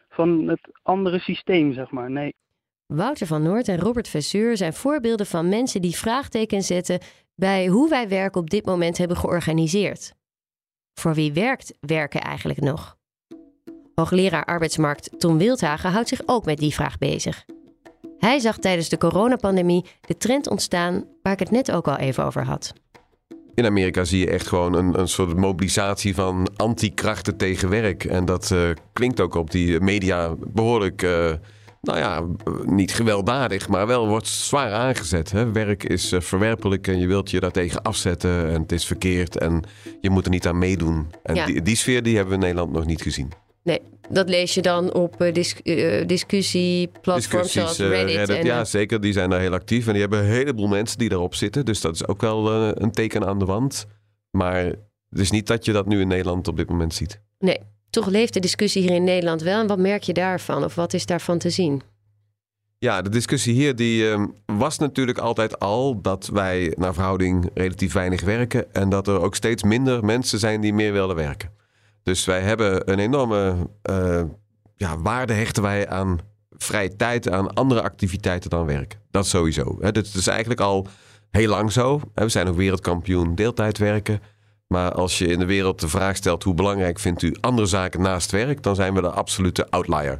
van 0.09 0.47
het 0.47 0.69
andere 0.83 1.19
systeem, 1.19 1.73
zeg 1.73 1.91
maar. 1.91 2.11
Nee. 2.11 2.33
Wouter 2.85 3.27
van 3.27 3.43
Noort 3.43 3.67
en 3.67 3.79
Robert 3.79 4.07
Vesseur 4.07 4.57
zijn 4.57 4.73
voorbeelden 4.73 5.25
van 5.25 5.49
mensen 5.49 5.81
die 5.81 5.95
vraagtekens 5.95 6.67
zetten 6.67 6.99
bij 7.35 7.67
hoe 7.67 7.89
wij 7.89 8.07
werk 8.07 8.35
op 8.35 8.49
dit 8.49 8.65
moment 8.65 8.97
hebben 8.97 9.17
georganiseerd. 9.17 10.13
Voor 10.93 11.13
wie 11.13 11.33
werkt 11.33 11.77
werken 11.79 12.21
eigenlijk 12.21 12.61
nog? 12.61 12.97
Hoogleraar 13.95 14.45
arbeidsmarkt 14.45 15.19
Tom 15.19 15.37
Wildhagen 15.37 15.91
houdt 15.91 16.09
zich 16.09 16.21
ook 16.25 16.45
met 16.45 16.57
die 16.57 16.73
vraag 16.73 16.97
bezig. 16.97 17.45
Hij 18.17 18.39
zag 18.39 18.57
tijdens 18.57 18.89
de 18.89 18.97
coronapandemie 18.97 19.85
de 20.01 20.17
trend 20.17 20.49
ontstaan 20.49 21.05
waar 21.21 21.33
ik 21.33 21.39
het 21.39 21.51
net 21.51 21.71
ook 21.71 21.87
al 21.87 21.97
even 21.97 22.25
over 22.25 22.45
had. 22.45 22.73
In 23.55 23.65
Amerika 23.65 24.03
zie 24.03 24.19
je 24.19 24.29
echt 24.29 24.47
gewoon 24.47 24.73
een, 24.73 24.99
een 24.99 25.07
soort 25.07 25.35
mobilisatie 25.37 26.15
van 26.15 26.49
anti-krachten 26.55 27.37
tegen 27.37 27.69
werk. 27.69 28.03
En 28.03 28.25
dat 28.25 28.49
uh, 28.53 28.69
klinkt 28.93 29.19
ook 29.19 29.35
op 29.35 29.51
die 29.51 29.79
media 29.79 30.35
behoorlijk, 30.53 31.01
uh, 31.01 31.31
nou 31.81 31.97
ja, 31.97 32.23
niet 32.65 32.93
gewelddadig, 32.93 33.67
maar 33.69 33.87
wel 33.87 34.07
wordt 34.07 34.27
zwaar 34.27 34.71
aangezet. 34.71 35.31
Hè? 35.31 35.51
Werk 35.51 35.83
is 35.83 36.13
uh, 36.13 36.21
verwerpelijk 36.21 36.87
en 36.87 36.99
je 36.99 37.07
wilt 37.07 37.31
je 37.31 37.39
daartegen 37.39 37.81
afzetten 37.81 38.47
en 38.49 38.61
het 38.61 38.71
is 38.71 38.85
verkeerd 38.85 39.37
en 39.37 39.63
je 40.01 40.09
moet 40.09 40.25
er 40.25 40.31
niet 40.31 40.47
aan 40.47 40.57
meedoen. 40.57 41.07
En 41.23 41.35
Ja. 41.35 41.45
die, 41.45 41.61
die 41.61 41.75
sfeer 41.75 42.03
die 42.03 42.15
hebben 42.15 42.33
we 42.33 42.39
in 42.39 42.45
Nederland 42.45 42.71
nog 42.71 42.85
niet 42.85 43.01
gezien. 43.01 43.31
Nee, 43.63 43.81
dat 44.09 44.29
lees 44.29 44.53
je 44.53 44.61
dan 44.61 44.93
op 44.93 45.21
eh, 45.21 45.33
dis- 45.33 45.61
eh, 45.63 46.07
discussieplatforms 46.07 47.51
zoals 47.51 47.79
eh, 47.79 47.87
Reddit. 47.89 48.15
Reddit, 48.15 48.37
en, 48.37 48.45
ja, 48.45 48.59
eh, 48.59 48.65
zeker. 48.65 49.01
Die 49.01 49.13
zijn 49.13 49.29
daar 49.29 49.39
heel 49.39 49.53
actief. 49.53 49.85
En 49.87 49.91
die 49.91 50.01
hebben 50.01 50.19
een 50.19 50.25
heleboel 50.25 50.67
mensen 50.67 50.97
die 50.97 51.09
daarop 51.09 51.35
zitten. 51.35 51.65
Dus 51.65 51.81
dat 51.81 51.95
is 51.95 52.07
ook 52.07 52.21
wel 52.21 52.51
eh, 52.51 52.71
een 52.73 52.91
teken 52.91 53.25
aan 53.25 53.39
de 53.39 53.45
wand. 53.45 53.85
Maar 54.31 54.55
het 55.09 55.19
is 55.19 55.31
niet 55.31 55.47
dat 55.47 55.65
je 55.65 55.71
dat 55.71 55.85
nu 55.85 55.99
in 56.01 56.07
Nederland 56.07 56.47
op 56.47 56.57
dit 56.57 56.69
moment 56.69 56.93
ziet. 56.93 57.19
nee, 57.39 57.59
toch 57.89 58.07
leeft 58.07 58.33
de 58.33 58.39
discussie 58.39 58.81
hier 58.81 58.91
in 58.91 59.03
Nederland 59.03 59.41
wel. 59.41 59.59
En 59.61 59.67
wat 59.67 59.77
merk 59.79 60.03
je 60.03 60.13
daarvan? 60.13 60.63
Of 60.63 60.75
wat 60.75 60.93
is 60.93 61.05
daarvan 61.05 61.37
te 61.37 61.49
zien? 61.49 61.81
Ja, 62.77 63.01
de 63.01 63.09
discussie 63.09 63.53
hier 63.53 63.75
die, 63.75 64.09
eh, 64.11 64.23
was 64.45 64.77
natuurlijk 64.77 65.17
altijd 65.17 65.59
al 65.59 66.01
dat 66.01 66.29
wij 66.33 66.73
naar 66.77 66.93
verhouding 66.93 67.49
relatief 67.53 67.93
weinig 67.93 68.21
werken. 68.21 68.73
En 68.73 68.89
dat 68.89 69.07
er 69.07 69.21
ook 69.21 69.35
steeds 69.35 69.63
minder 69.63 70.05
mensen 70.05 70.39
zijn 70.39 70.61
die 70.61 70.73
meer 70.73 70.93
willen 70.93 71.15
werken. 71.15 71.51
Dus 72.03 72.25
wij 72.25 72.41
hebben 72.41 72.91
een 72.91 72.99
enorme 72.99 73.69
eh, 73.81 74.23
ja, 74.75 74.97
waarde 74.97 75.33
hechten 75.33 75.63
wij 75.63 75.87
aan 75.89 76.19
vrije 76.49 76.95
tijd, 76.95 77.29
aan 77.29 77.53
andere 77.53 77.81
activiteiten 77.81 78.49
dan 78.49 78.65
werk. 78.65 78.97
Dat 79.11 79.27
sowieso. 79.27 79.77
Hè. 79.79 79.91
Dit 79.91 80.13
is 80.13 80.27
eigenlijk 80.27 80.59
al 80.59 80.87
heel 81.31 81.49
lang 81.49 81.71
zo. 81.71 82.01
We 82.13 82.29
zijn 82.29 82.47
ook 82.47 82.55
wereldkampioen 82.55 83.35
deeltijd 83.35 83.77
werken. 83.77 84.21
Maar 84.67 84.91
als 84.91 85.17
je 85.17 85.27
in 85.27 85.39
de 85.39 85.45
wereld 85.45 85.79
de 85.79 85.87
vraag 85.87 86.15
stelt 86.15 86.43
hoe 86.43 86.53
belangrijk 86.53 86.99
vindt 86.99 87.21
u 87.21 87.35
andere 87.41 87.67
zaken 87.67 88.01
naast 88.01 88.31
werk, 88.31 88.63
dan 88.63 88.75
zijn 88.75 88.93
we 88.93 89.01
de 89.01 89.09
absolute 89.09 89.69
outlier. 89.69 90.19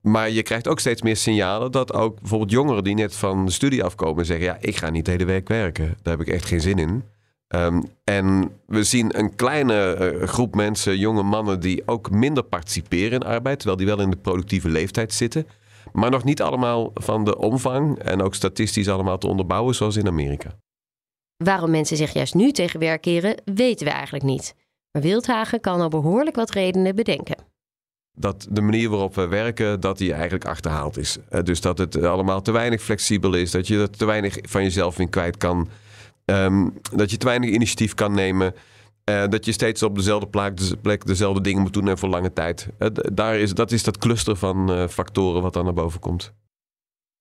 Maar 0.00 0.30
je 0.30 0.42
krijgt 0.42 0.68
ook 0.68 0.80
steeds 0.80 1.02
meer 1.02 1.16
signalen 1.16 1.72
dat 1.72 1.92
ook 1.92 2.20
bijvoorbeeld 2.20 2.50
jongeren 2.50 2.84
die 2.84 2.94
net 2.94 3.14
van 3.14 3.46
de 3.46 3.52
studie 3.52 3.84
afkomen 3.84 4.26
zeggen: 4.26 4.46
Ja, 4.46 4.56
ik 4.60 4.76
ga 4.76 4.90
niet 4.90 5.04
de 5.04 5.10
hele 5.10 5.24
week 5.24 5.48
werken. 5.48 5.96
Daar 6.02 6.16
heb 6.16 6.26
ik 6.26 6.34
echt 6.34 6.44
geen 6.44 6.60
zin 6.60 6.78
in. 6.78 7.04
Ehm, 7.48 7.82
en 8.04 8.50
we 8.66 8.84
zien 8.84 9.18
een 9.18 9.34
kleine 9.34 9.92
eh, 9.92 10.28
groep 10.28 10.54
mensen, 10.54 10.98
jonge 10.98 11.22
mannen, 11.22 11.60
die 11.60 11.82
ook 11.86 12.10
minder 12.10 12.42
participeren 12.42 13.20
in 13.20 13.26
arbeid, 13.26 13.56
terwijl 13.56 13.78
die 13.78 13.86
wel 13.86 14.00
in 14.00 14.10
de 14.10 14.16
productieve 14.16 14.68
leeftijd 14.68 15.12
zitten. 15.12 15.46
Maar 15.92 16.10
nog 16.10 16.24
niet 16.24 16.42
allemaal 16.42 16.90
van 16.94 17.24
de 17.24 17.38
omvang 17.38 17.98
en 17.98 18.22
ook 18.22 18.34
statistisch 18.34 18.88
allemaal 18.88 19.18
te 19.18 19.26
onderbouwen 19.26 19.74
zoals 19.74 19.96
in 19.96 20.06
Amerika. 20.06 20.50
Waarom 21.36 21.70
mensen 21.70 21.96
zich 21.96 22.12
juist 22.12 22.34
nu 22.34 22.52
tegen 22.52 22.80
werk 22.80 23.02
keren, 23.02 23.42
weten 23.44 23.86
we 23.86 23.92
eigenlijk 23.92 24.24
niet. 24.24 24.54
Maar 24.90 25.02
Wildhagen 25.02 25.60
kan 25.60 25.80
al 25.80 25.88
behoorlijk 25.88 26.36
wat 26.36 26.50
redenen 26.50 26.94
bedenken. 26.94 27.36
dat 28.18 28.46
de 28.50 28.60
manier 28.60 28.90
waarop 28.90 29.14
we 29.14 29.26
werken, 29.26 29.80
dat 29.80 29.98
die 29.98 30.12
eigenlijk 30.12 30.44
achterhaald 30.44 30.96
is. 30.96 31.16
Eh, 31.28 31.42
dus 31.42 31.60
dat 31.60 31.78
het 31.78 32.02
allemaal 32.02 32.42
te 32.42 32.52
weinig 32.52 32.82
flexibel 32.82 33.34
is, 33.34 33.50
dat 33.50 33.66
je 33.66 33.78
er 33.78 33.90
te 33.90 34.04
weinig 34.04 34.38
van 34.42 34.62
jezelf 34.62 34.98
in 34.98 35.08
kwijt 35.08 35.36
kan, 35.36 35.68
Ehm, 36.26 36.68
dat 36.94 37.10
je 37.10 37.16
te 37.16 37.26
weinig 37.26 37.50
initiatief 37.50 37.94
kan 37.94 38.14
nemen, 38.14 38.54
eh, 39.04 39.24
dat 39.28 39.44
je 39.44 39.52
steeds 39.52 39.82
op 39.82 39.94
dezelfde 39.94 40.26
plek, 40.26 40.56
de- 40.56 40.76
plek 40.76 41.06
dezelfde 41.06 41.40
dingen 41.40 41.62
moet 41.62 41.72
doen 41.72 41.88
en 41.88 41.98
voor 41.98 42.08
lange 42.08 42.32
tijd. 42.32 42.68
Eh, 42.78 42.88
daar 43.12 43.36
is, 43.36 43.54
dat 43.54 43.72
is 43.72 43.82
dat 43.82 43.98
cluster 43.98 44.36
van 44.36 44.72
eh, 44.72 44.88
factoren 44.88 45.42
wat 45.42 45.52
dan 45.52 45.64
naar 45.64 45.74
boven 45.74 46.00
komt. 46.00 46.32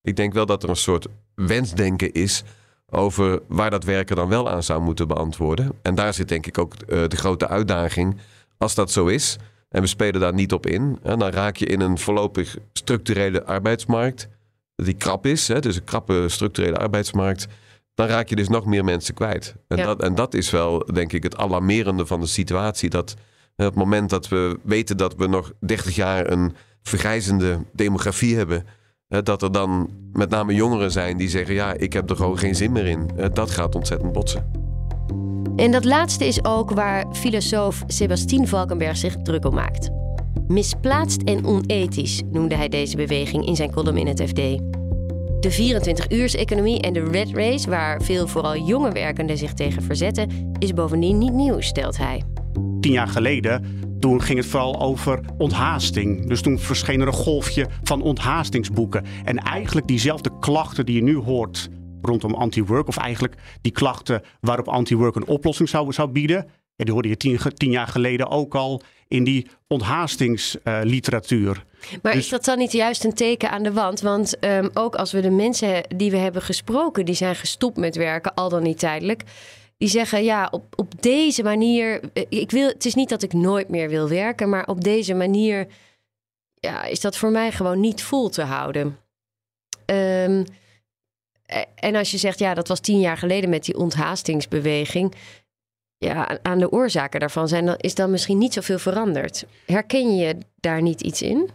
Ik 0.01 0.15
denk 0.15 0.33
wel 0.33 0.45
dat 0.45 0.63
er 0.63 0.69
een 0.69 0.75
soort 0.75 1.07
wensdenken 1.35 2.11
is 2.11 2.43
over 2.89 3.41
waar 3.47 3.69
dat 3.69 3.83
werken 3.83 4.15
dan 4.15 4.29
wel 4.29 4.49
aan 4.49 4.63
zou 4.63 4.81
moeten 4.81 5.07
beantwoorden. 5.07 5.71
En 5.81 5.95
daar 5.95 6.13
zit 6.13 6.27
denk 6.27 6.45
ik 6.45 6.57
ook 6.57 6.87
de 6.87 7.15
grote 7.15 7.47
uitdaging. 7.47 8.17
Als 8.57 8.75
dat 8.75 8.91
zo 8.91 9.05
is, 9.05 9.37
en 9.69 9.81
we 9.81 9.87
spelen 9.87 10.21
daar 10.21 10.33
niet 10.33 10.53
op 10.53 10.65
in, 10.65 10.99
dan 11.03 11.21
raak 11.21 11.55
je 11.55 11.65
in 11.65 11.81
een 11.81 11.97
voorlopig 11.97 12.57
structurele 12.73 13.45
arbeidsmarkt 13.45 14.27
die 14.75 14.93
krap 14.93 15.25
is, 15.25 15.47
hè, 15.47 15.59
dus 15.59 15.75
een 15.75 15.83
krappe 15.83 16.25
structurele 16.29 16.77
arbeidsmarkt. 16.77 17.47
Dan 17.95 18.07
raak 18.07 18.29
je 18.29 18.35
dus 18.35 18.49
nog 18.49 18.65
meer 18.65 18.83
mensen 18.83 19.13
kwijt. 19.13 19.55
En, 19.67 19.77
Ja. 19.77 19.85
dat, 19.85 20.01
en 20.01 20.15
dat 20.15 20.33
is 20.33 20.49
wel, 20.49 20.85
denk 20.93 21.13
ik, 21.13 21.23
het 21.23 21.37
alarmerende 21.37 22.05
van 22.05 22.19
de 22.19 22.27
situatie. 22.27 22.89
Dat 22.89 23.15
het 23.55 23.75
moment 23.75 24.09
dat 24.09 24.27
we 24.27 24.59
weten 24.63 24.97
dat 24.97 25.15
we 25.15 25.27
nog 25.27 25.51
30 25.59 25.95
jaar 25.95 26.31
een 26.31 26.53
vergrijzende 26.81 27.57
demografie 27.73 28.35
hebben, 28.35 28.65
dat 29.07 29.41
er 29.41 29.51
dan 29.51 29.89
met 30.13 30.29
name 30.29 30.53
jongeren 30.53 30.91
zijn 30.91 31.17
die 31.17 31.29
zeggen: 31.29 31.55
Ja, 31.55 31.73
ik 31.73 31.93
heb 31.93 32.09
er 32.09 32.15
gewoon 32.15 32.37
geen 32.37 32.55
zin 32.55 32.71
meer 32.71 32.85
in. 32.85 33.09
Dat 33.33 33.51
gaat 33.51 33.75
ontzettend 33.75 34.11
botsen. 34.11 34.63
En 35.55 35.71
dat 35.71 35.85
laatste 35.85 36.27
is 36.27 36.43
ook 36.43 36.71
waar 36.71 37.05
filosoof 37.13 37.83
Sebastien 37.87 38.47
Valkenberg 38.47 38.97
zich 38.97 39.15
druk 39.15 39.45
om 39.45 39.53
maakt. 39.53 39.89
Misplaatst 40.47 41.21
en 41.21 41.45
onethisch 41.45 42.21
noemde 42.31 42.55
hij 42.55 42.69
deze 42.69 42.95
beweging 42.95 43.45
in 43.45 43.55
zijn 43.55 43.71
column 43.71 43.97
in 43.97 44.07
het 44.07 44.21
FD. 44.21 44.39
De 45.45 45.73
24-uurs-economie 45.73 46.81
en 46.81 46.93
de 46.93 47.03
red 47.03 47.31
race, 47.31 47.69
waar 47.69 48.01
veel 48.01 48.27
vooral 48.27 48.57
jonge 48.57 48.91
werkenden 48.91 49.37
zich 49.37 49.53
tegen 49.53 49.83
verzetten, 49.83 50.51
is 50.59 50.73
bovendien 50.73 51.17
niet 51.17 51.33
nieuw, 51.33 51.61
stelt 51.61 51.97
hij. 51.97 52.23
Tien 52.79 52.91
jaar 52.91 53.07
geleden, 53.07 53.65
toen 53.99 54.21
ging 54.21 54.37
het 54.37 54.47
vooral 54.47 54.81
over 54.81 55.19
onthaasting. 55.37 56.27
Dus 56.27 56.41
toen 56.41 56.59
verscheen 56.59 57.01
er 57.01 57.07
een 57.07 57.13
golfje 57.13 57.67
van 57.83 58.01
onthaastingsboeken. 58.01 59.05
En 59.23 59.37
eigenlijk 59.37 59.87
diezelfde 59.87 60.39
klachten 60.39 60.85
die 60.85 60.95
je 60.95 61.03
nu 61.03 61.17
hoort 61.17 61.69
rondom 62.01 62.33
anti-work, 62.33 62.87
of 62.87 62.97
eigenlijk 62.97 63.35
die 63.61 63.71
klachten 63.71 64.21
waarop 64.39 64.67
anti-work 64.67 65.15
een 65.15 65.27
oplossing 65.27 65.69
zou, 65.69 65.93
zou 65.93 66.09
bieden. 66.09 66.45
Ja, 66.75 66.83
die 66.83 66.93
hoorde 66.93 67.09
je 67.09 67.17
tien, 67.17 67.39
tien 67.53 67.71
jaar 67.71 67.87
geleden 67.87 68.29
ook 68.29 68.55
al 68.55 68.81
in 69.07 69.23
die 69.23 69.47
onthaastingsliteratuur. 69.67 71.65
Maar 72.01 72.13
Dus- 72.13 72.23
is 72.23 72.29
dat 72.29 72.45
dan 72.45 72.57
niet 72.57 72.71
juist 72.71 73.03
een 73.03 73.13
teken 73.13 73.49
aan 73.49 73.63
de 73.63 73.71
wand? 73.73 74.01
Want 74.01 74.39
ehm, 74.39 74.69
ook 74.73 74.95
als 74.95 75.11
we 75.11 75.21
de 75.21 75.29
mensen 75.29 75.83
die 75.95 76.11
we 76.11 76.17
hebben 76.17 76.41
gesproken, 76.41 77.05
die 77.05 77.15
zijn 77.15 77.35
gestopt 77.35 77.77
met 77.77 77.95
werken, 77.95 78.33
al 78.33 78.49
dan 78.49 78.63
niet 78.63 78.79
tijdelijk. 78.79 79.23
Die 79.77 79.89
zeggen 79.89 80.23
ja, 80.23 80.47
op, 80.51 80.63
op 80.75 81.01
deze 81.01 81.43
manier. 81.43 81.99
eh, 82.13 82.23
Ik 82.29 82.51
wil, 82.51 82.67
het 82.67 82.85
is 82.85 82.95
niet 82.95 83.09
dat 83.09 83.23
ik 83.23 83.33
nooit 83.33 83.69
meer 83.69 83.89
wil 83.89 84.09
werken, 84.09 84.49
maar 84.49 84.67
op 84.67 84.83
deze 84.83 85.13
manier 85.13 85.67
ja, 86.53 86.83
is 86.83 86.99
dat 86.99 87.17
voor 87.17 87.31
mij 87.31 87.51
gewoon 87.51 87.79
niet 87.79 88.03
vol 88.03 88.29
te 88.29 88.41
houden. 88.41 88.97
Ehm, 89.85 90.43
eh, 91.45 91.61
en 91.75 91.95
als 91.95 92.11
je 92.11 92.17
zegt, 92.17 92.39
ja, 92.39 92.53
dat 92.53 92.67
was 92.67 92.79
tien 92.79 92.99
jaar 92.99 93.17
geleden 93.17 93.49
met 93.49 93.65
die 93.65 93.77
onthaastingsbeweging. 93.77 95.13
Ja, 95.97 96.27
aan- 96.27 96.39
aan 96.41 96.59
de 96.59 96.71
oorzaken 96.71 97.19
daarvan 97.19 97.47
zijn, 97.47 97.65
dan, 97.65 97.75
is 97.77 97.95
dan 97.95 98.11
misschien 98.11 98.37
niet 98.37 98.53
zoveel 98.53 98.79
veranderd. 98.79 99.45
Herken 99.65 100.15
je 100.15 100.37
daar 100.59 100.81
niet 100.81 101.01
iets 101.01 101.21
in? 101.21 101.49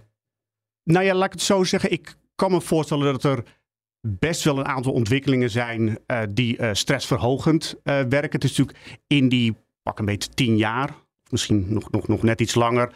Nou 0.91 1.05
ja, 1.05 1.15
laat 1.15 1.27
ik 1.27 1.33
het 1.33 1.43
zo 1.43 1.65
zeggen. 1.65 1.93
Ik 1.93 2.15
kan 2.35 2.51
me 2.51 2.61
voorstellen 2.61 3.13
dat 3.13 3.25
er 3.25 3.45
best 4.01 4.45
wel 4.45 4.59
een 4.59 4.67
aantal 4.67 4.93
ontwikkelingen 4.93 5.51
zijn 5.51 5.99
eh, 6.07 6.21
die 6.31 6.57
eh, 6.57 6.69
stressverhogend 6.73 7.75
eh, 7.83 7.95
werken. 7.95 8.41
Het 8.41 8.45
is 8.45 8.57
natuurlijk 8.57 9.01
in 9.07 9.29
die 9.29 9.57
pak 9.83 9.99
een 9.99 10.05
beetje 10.05 10.31
tien 10.35 10.57
jaar, 10.57 10.91
misschien 11.29 11.67
nog, 11.69 11.91
nog, 11.91 12.09
nog 12.09 12.23
net 12.23 12.41
iets 12.41 12.55
langer, 12.55 12.93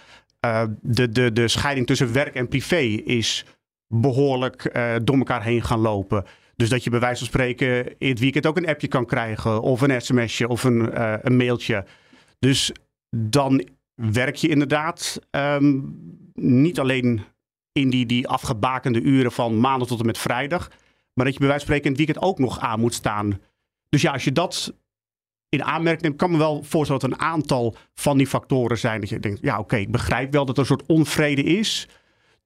de, 0.81 1.09
de, 1.09 1.33
de 1.33 1.49
scheiding 1.49 1.87
tussen 1.87 2.13
werk 2.13 2.35
en 2.35 2.49
privé 2.49 2.81
is 3.05 3.45
behoorlijk 3.87 4.71
door 5.05 5.17
elkaar 5.17 5.43
heen 5.43 5.63
gaan 5.63 5.81
lopen. 5.81 6.25
Dus 6.57 6.69
dat 6.69 6.85
je 6.85 6.91
bij 6.91 7.01
wijze 7.01 7.19
van 7.19 7.27
spreken 7.27 7.99
in 7.99 8.09
het 8.09 8.19
weekend 8.19 8.47
ook 8.47 8.57
een 8.57 8.67
appje 8.67 8.89
kan 8.89 9.07
krijgen, 9.07 9.63
of 9.63 9.81
een 9.81 10.01
sms'je 10.01 10.49
of 10.49 10.65
een, 10.65 11.01
een 11.27 11.37
mailtje. 11.37 11.85
Dus 12.39 12.73
dan 13.17 13.69
werk 13.95 14.35
je 14.35 14.49
inderdaad 14.49 15.21
ehm, 15.31 15.81
niet 16.35 16.81
alleen 16.81 17.23
in 17.75 17.91
die, 17.91 18.07
die 18.07 18.29
afgebakende 18.29 19.01
uren 19.01 19.33
van 19.33 19.61
maandag 19.61 19.89
tot 19.89 20.01
en 20.01 20.07
met 20.07 20.19
vrijdag, 20.19 20.71
maar 21.13 21.25
dat 21.25 21.35
je 21.35 21.41
bij 21.41 21.49
wijze 21.49 21.67
van 21.67 21.75
spreken 21.75 21.89
het 21.89 22.07
weekend 22.07 22.27
ook 22.27 22.39
nog 22.39 22.59
aan 22.59 22.81
moet 22.81 22.95
staan. 22.95 23.41
Dus 23.89 24.03
ja, 24.03 24.13
als 24.13 24.25
je 24.25 24.33
dat 24.33 24.75
in 25.49 25.65
aanmerking 25.65 26.03
neemt, 26.03 26.17
kan 26.17 26.31
me 26.31 26.39
wel 26.39 26.63
voorstellen 26.63 27.03
dat 27.03 27.11
een 27.11 27.27
aantal 27.27 27.77
van 27.95 28.19
die 28.19 28.27
factoren 28.27 28.79
zijn. 28.79 29.01
Dat 29.01 29.09
je 29.09 29.21
denkt, 29.21 29.41
ja 29.43 29.59
oké, 29.59 29.77
ik 29.77 29.91
begrijp 29.91 30.33
wel 30.33 30.45
dat 30.45 30.55
er 30.55 30.61
een 30.61 30.67
soort 30.67 30.87
onvrede 30.87 31.43
is. 31.43 31.89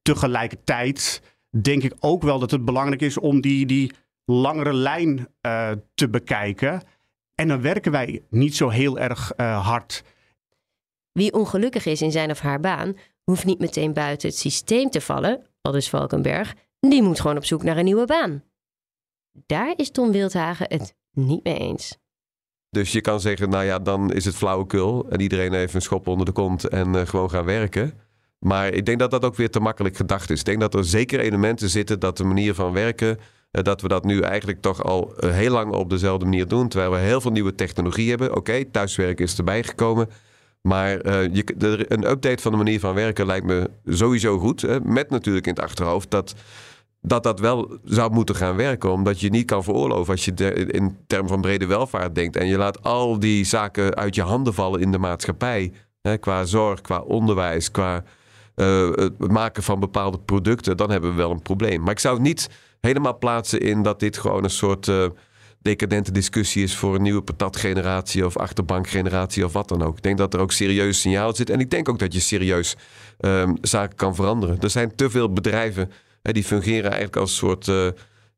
Tegelijkertijd 0.02 1.22
denk 1.62 1.82
ik 1.82 1.94
ook 1.98 2.22
wel 2.22 2.38
dat 2.38 2.50
het 2.50 2.64
belangrijk 2.64 3.02
is 3.02 3.18
om 3.18 3.40
die, 3.40 3.66
die 3.66 3.92
langere 4.24 4.74
lijn 4.74 5.28
uh, 5.46 5.70
te 5.94 6.08
bekijken. 6.08 6.82
En 7.34 7.48
dan 7.48 7.60
werken 7.60 7.92
wij 7.92 8.22
niet 8.30 8.56
zo 8.56 8.68
heel 8.68 8.98
erg 8.98 9.32
uh, 9.36 9.66
hard. 9.66 10.04
Wie 11.12 11.32
ongelukkig 11.32 11.86
is 11.86 12.02
in 12.02 12.10
zijn 12.10 12.30
of 12.30 12.38
haar 12.38 12.60
baan, 12.60 12.96
hoeft 13.28 13.44
niet 13.44 13.58
meteen 13.58 13.92
buiten 13.92 14.28
het 14.28 14.38
systeem 14.38 14.90
te 14.90 15.00
vallen, 15.00 15.46
al 15.60 15.72
dus 15.72 15.88
Valkenberg. 15.88 16.54
Die 16.80 17.02
moet 17.02 17.20
gewoon 17.20 17.36
op 17.36 17.44
zoek 17.44 17.62
naar 17.62 17.76
een 17.76 17.84
nieuwe 17.84 18.06
baan. 18.06 18.42
Daar 19.46 19.72
is 19.76 19.90
Tom 19.90 20.12
Wildhagen 20.12 20.66
het 20.68 20.94
niet 21.10 21.44
mee 21.44 21.58
eens. 21.58 21.98
Dus 22.70 22.92
je 22.92 23.00
kan 23.00 23.20
zeggen, 23.20 23.48
nou 23.50 23.64
ja, 23.64 23.78
dan 23.78 24.12
is 24.12 24.24
het 24.24 24.36
flauwekul 24.36 25.10
en 25.10 25.20
iedereen 25.20 25.54
even 25.54 25.74
een 25.74 25.82
schop 25.82 26.06
onder 26.06 26.26
de 26.26 26.32
kont 26.32 26.68
en 26.68 26.94
uh, 26.94 27.06
gewoon 27.06 27.30
gaan 27.30 27.44
werken. 27.44 27.92
Maar 28.38 28.72
ik 28.72 28.86
denk 28.86 28.98
dat 28.98 29.10
dat 29.10 29.24
ook 29.24 29.36
weer 29.36 29.50
te 29.50 29.60
makkelijk 29.60 29.96
gedacht 29.96 30.30
is. 30.30 30.38
Ik 30.38 30.44
denk 30.44 30.60
dat 30.60 30.74
er 30.74 30.84
zeker 30.84 31.20
elementen 31.20 31.68
zitten 31.68 32.00
dat 32.00 32.16
de 32.16 32.24
manier 32.24 32.54
van 32.54 32.72
werken, 32.72 33.18
uh, 33.18 33.62
dat 33.62 33.80
we 33.80 33.88
dat 33.88 34.04
nu 34.04 34.20
eigenlijk 34.20 34.60
toch 34.60 34.82
al 34.82 35.14
uh, 35.24 35.30
heel 35.30 35.52
lang 35.52 35.72
op 35.72 35.90
dezelfde 35.90 36.24
manier 36.24 36.48
doen. 36.48 36.68
Terwijl 36.68 36.90
we 36.90 36.98
heel 36.98 37.20
veel 37.20 37.30
nieuwe 37.30 37.54
technologie 37.54 38.08
hebben. 38.08 38.36
Oké, 38.36 38.64
thuiswerken 38.64 39.24
is 39.24 39.38
erbij 39.38 39.62
gekomen. 39.62 40.08
Maar 40.60 40.90
je, 41.32 41.44
de, 41.56 41.84
een 41.88 42.10
update 42.10 42.42
van 42.42 42.52
de 42.52 42.58
manier 42.58 42.80
van 42.80 42.94
werken 42.94 43.26
lijkt 43.26 43.46
me 43.46 43.70
sowieso 43.86 44.38
goed. 44.38 44.60
Hè? 44.60 44.80
Met 44.80 45.10
natuurlijk 45.10 45.46
in 45.46 45.52
het 45.52 45.62
achterhoofd 45.62 46.10
dat 46.10 46.34
dat 47.00 47.22
dat 47.22 47.40
wel 47.40 47.78
zou 47.84 48.12
moeten 48.12 48.34
gaan 48.34 48.56
werken. 48.56 48.92
Omdat 48.92 49.20
je 49.20 49.30
niet 49.30 49.46
kan 49.46 49.64
veroorloven 49.64 50.12
als 50.12 50.24
je 50.24 50.32
in 50.64 50.96
termen 51.06 51.28
van 51.28 51.40
brede 51.40 51.66
welvaart 51.66 52.14
denkt. 52.14 52.36
En 52.36 52.46
je 52.46 52.56
laat 52.56 52.82
al 52.82 53.18
die 53.18 53.44
zaken 53.44 53.94
uit 53.94 54.14
je 54.14 54.22
handen 54.22 54.54
vallen 54.54 54.80
in 54.80 54.92
de 54.92 54.98
maatschappij. 54.98 55.72
Hè, 56.02 56.16
qua 56.16 56.44
zorg, 56.44 56.80
qua 56.80 57.00
onderwijs, 57.00 57.70
qua 57.70 58.04
uh, 58.56 58.90
het 58.94 59.30
maken 59.30 59.62
van 59.62 59.80
bepaalde 59.80 60.18
producten. 60.18 60.76
Dan 60.76 60.90
hebben 60.90 61.10
we 61.10 61.16
wel 61.16 61.30
een 61.30 61.42
probleem. 61.42 61.82
Maar 61.82 61.92
ik 61.92 61.98
zou 61.98 62.14
het 62.14 62.22
niet 62.22 62.50
helemaal 62.80 63.18
plaatsen 63.18 63.60
in 63.60 63.82
dat 63.82 64.00
dit 64.00 64.18
gewoon 64.18 64.44
een 64.44 64.50
soort 64.50 64.86
uh, 64.86 65.06
decadente 65.60 66.12
discussie 66.12 66.62
is 66.62 66.76
voor 66.76 66.94
een 66.94 67.02
nieuwe 67.02 67.22
patatgeneratie 67.22 68.26
of 68.26 68.36
achterbankgeneratie 68.36 69.44
of 69.44 69.52
wat 69.52 69.68
dan 69.68 69.82
ook. 69.82 69.96
Ik 69.96 70.02
denk 70.02 70.18
dat 70.18 70.34
er 70.34 70.40
ook 70.40 70.52
serieus 70.52 71.00
signaal 71.00 71.34
zit. 71.34 71.50
En 71.50 71.60
ik 71.60 71.70
denk 71.70 71.88
ook 71.88 71.98
dat 71.98 72.12
je 72.12 72.20
serieus 72.20 72.76
um, 73.20 73.56
zaken 73.60 73.96
kan 73.96 74.14
veranderen. 74.14 74.60
Er 74.60 74.70
zijn 74.70 74.94
te 74.94 75.10
veel 75.10 75.32
bedrijven 75.32 75.90
die 76.22 76.44
fungeren 76.44 76.90
eigenlijk 76.90 77.16
als 77.16 77.30
een 77.30 77.36
soort. 77.36 77.66
Uh, 77.66 77.88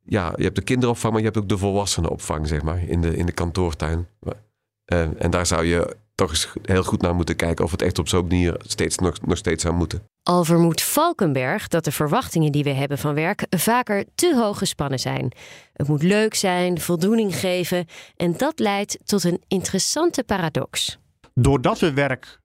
ja, 0.04 0.32
je 0.36 0.42
hebt 0.42 0.56
de 0.56 0.62
kinderopvang, 0.62 1.12
maar 1.12 1.22
je 1.22 1.28
hebt 1.28 1.38
ook 1.38 1.48
de 1.48 1.58
volwassenenopvang, 1.58 2.48
zeg 2.48 2.62
maar, 2.62 2.88
in 2.88 3.00
de, 3.00 3.16
in 3.16 3.26
de 3.26 3.32
kantoortuin. 3.32 4.06
Uh, 4.24 5.00
en 5.18 5.30
daar 5.30 5.46
zou 5.46 5.64
je 5.64 5.96
toch 6.14 6.30
eens 6.30 6.52
heel 6.62 6.82
goed 6.82 7.02
naar 7.02 7.14
moeten 7.14 7.36
kijken 7.36 7.64
of 7.64 7.70
het 7.70 7.82
echt 7.82 7.98
op 7.98 8.08
zo'n 8.08 8.26
manier 8.26 8.54
steeds, 8.58 8.98
nog, 8.98 9.20
nog 9.20 9.36
steeds 9.36 9.62
zou 9.62 9.74
moeten. 9.74 10.02
Al 10.22 10.44
vermoedt 10.44 10.82
Valkenberg 10.82 11.68
dat 11.68 11.84
de 11.84 11.92
verwachtingen 11.92 12.52
die 12.52 12.64
we 12.64 12.70
hebben 12.70 12.98
van 12.98 13.14
werk 13.14 13.46
vaker 13.50 14.04
te 14.14 14.34
hoog 14.36 14.58
gespannen 14.58 14.98
zijn. 14.98 15.32
Het 15.72 15.88
moet 15.88 16.02
leuk 16.02 16.34
zijn, 16.34 16.80
voldoening 16.80 17.36
geven 17.36 17.86
en 18.16 18.36
dat 18.36 18.58
leidt 18.58 18.98
tot 19.04 19.24
een 19.24 19.42
interessante 19.48 20.24
paradox. 20.24 20.98
Doordat 21.34 21.78
we 21.78 21.92
werk 21.92 22.40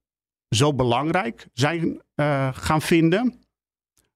zo 0.50 0.74
belangrijk 0.74 1.48
zijn 1.54 2.02
uh, 2.16 2.50
gaan 2.54 2.82
vinden, 2.82 3.40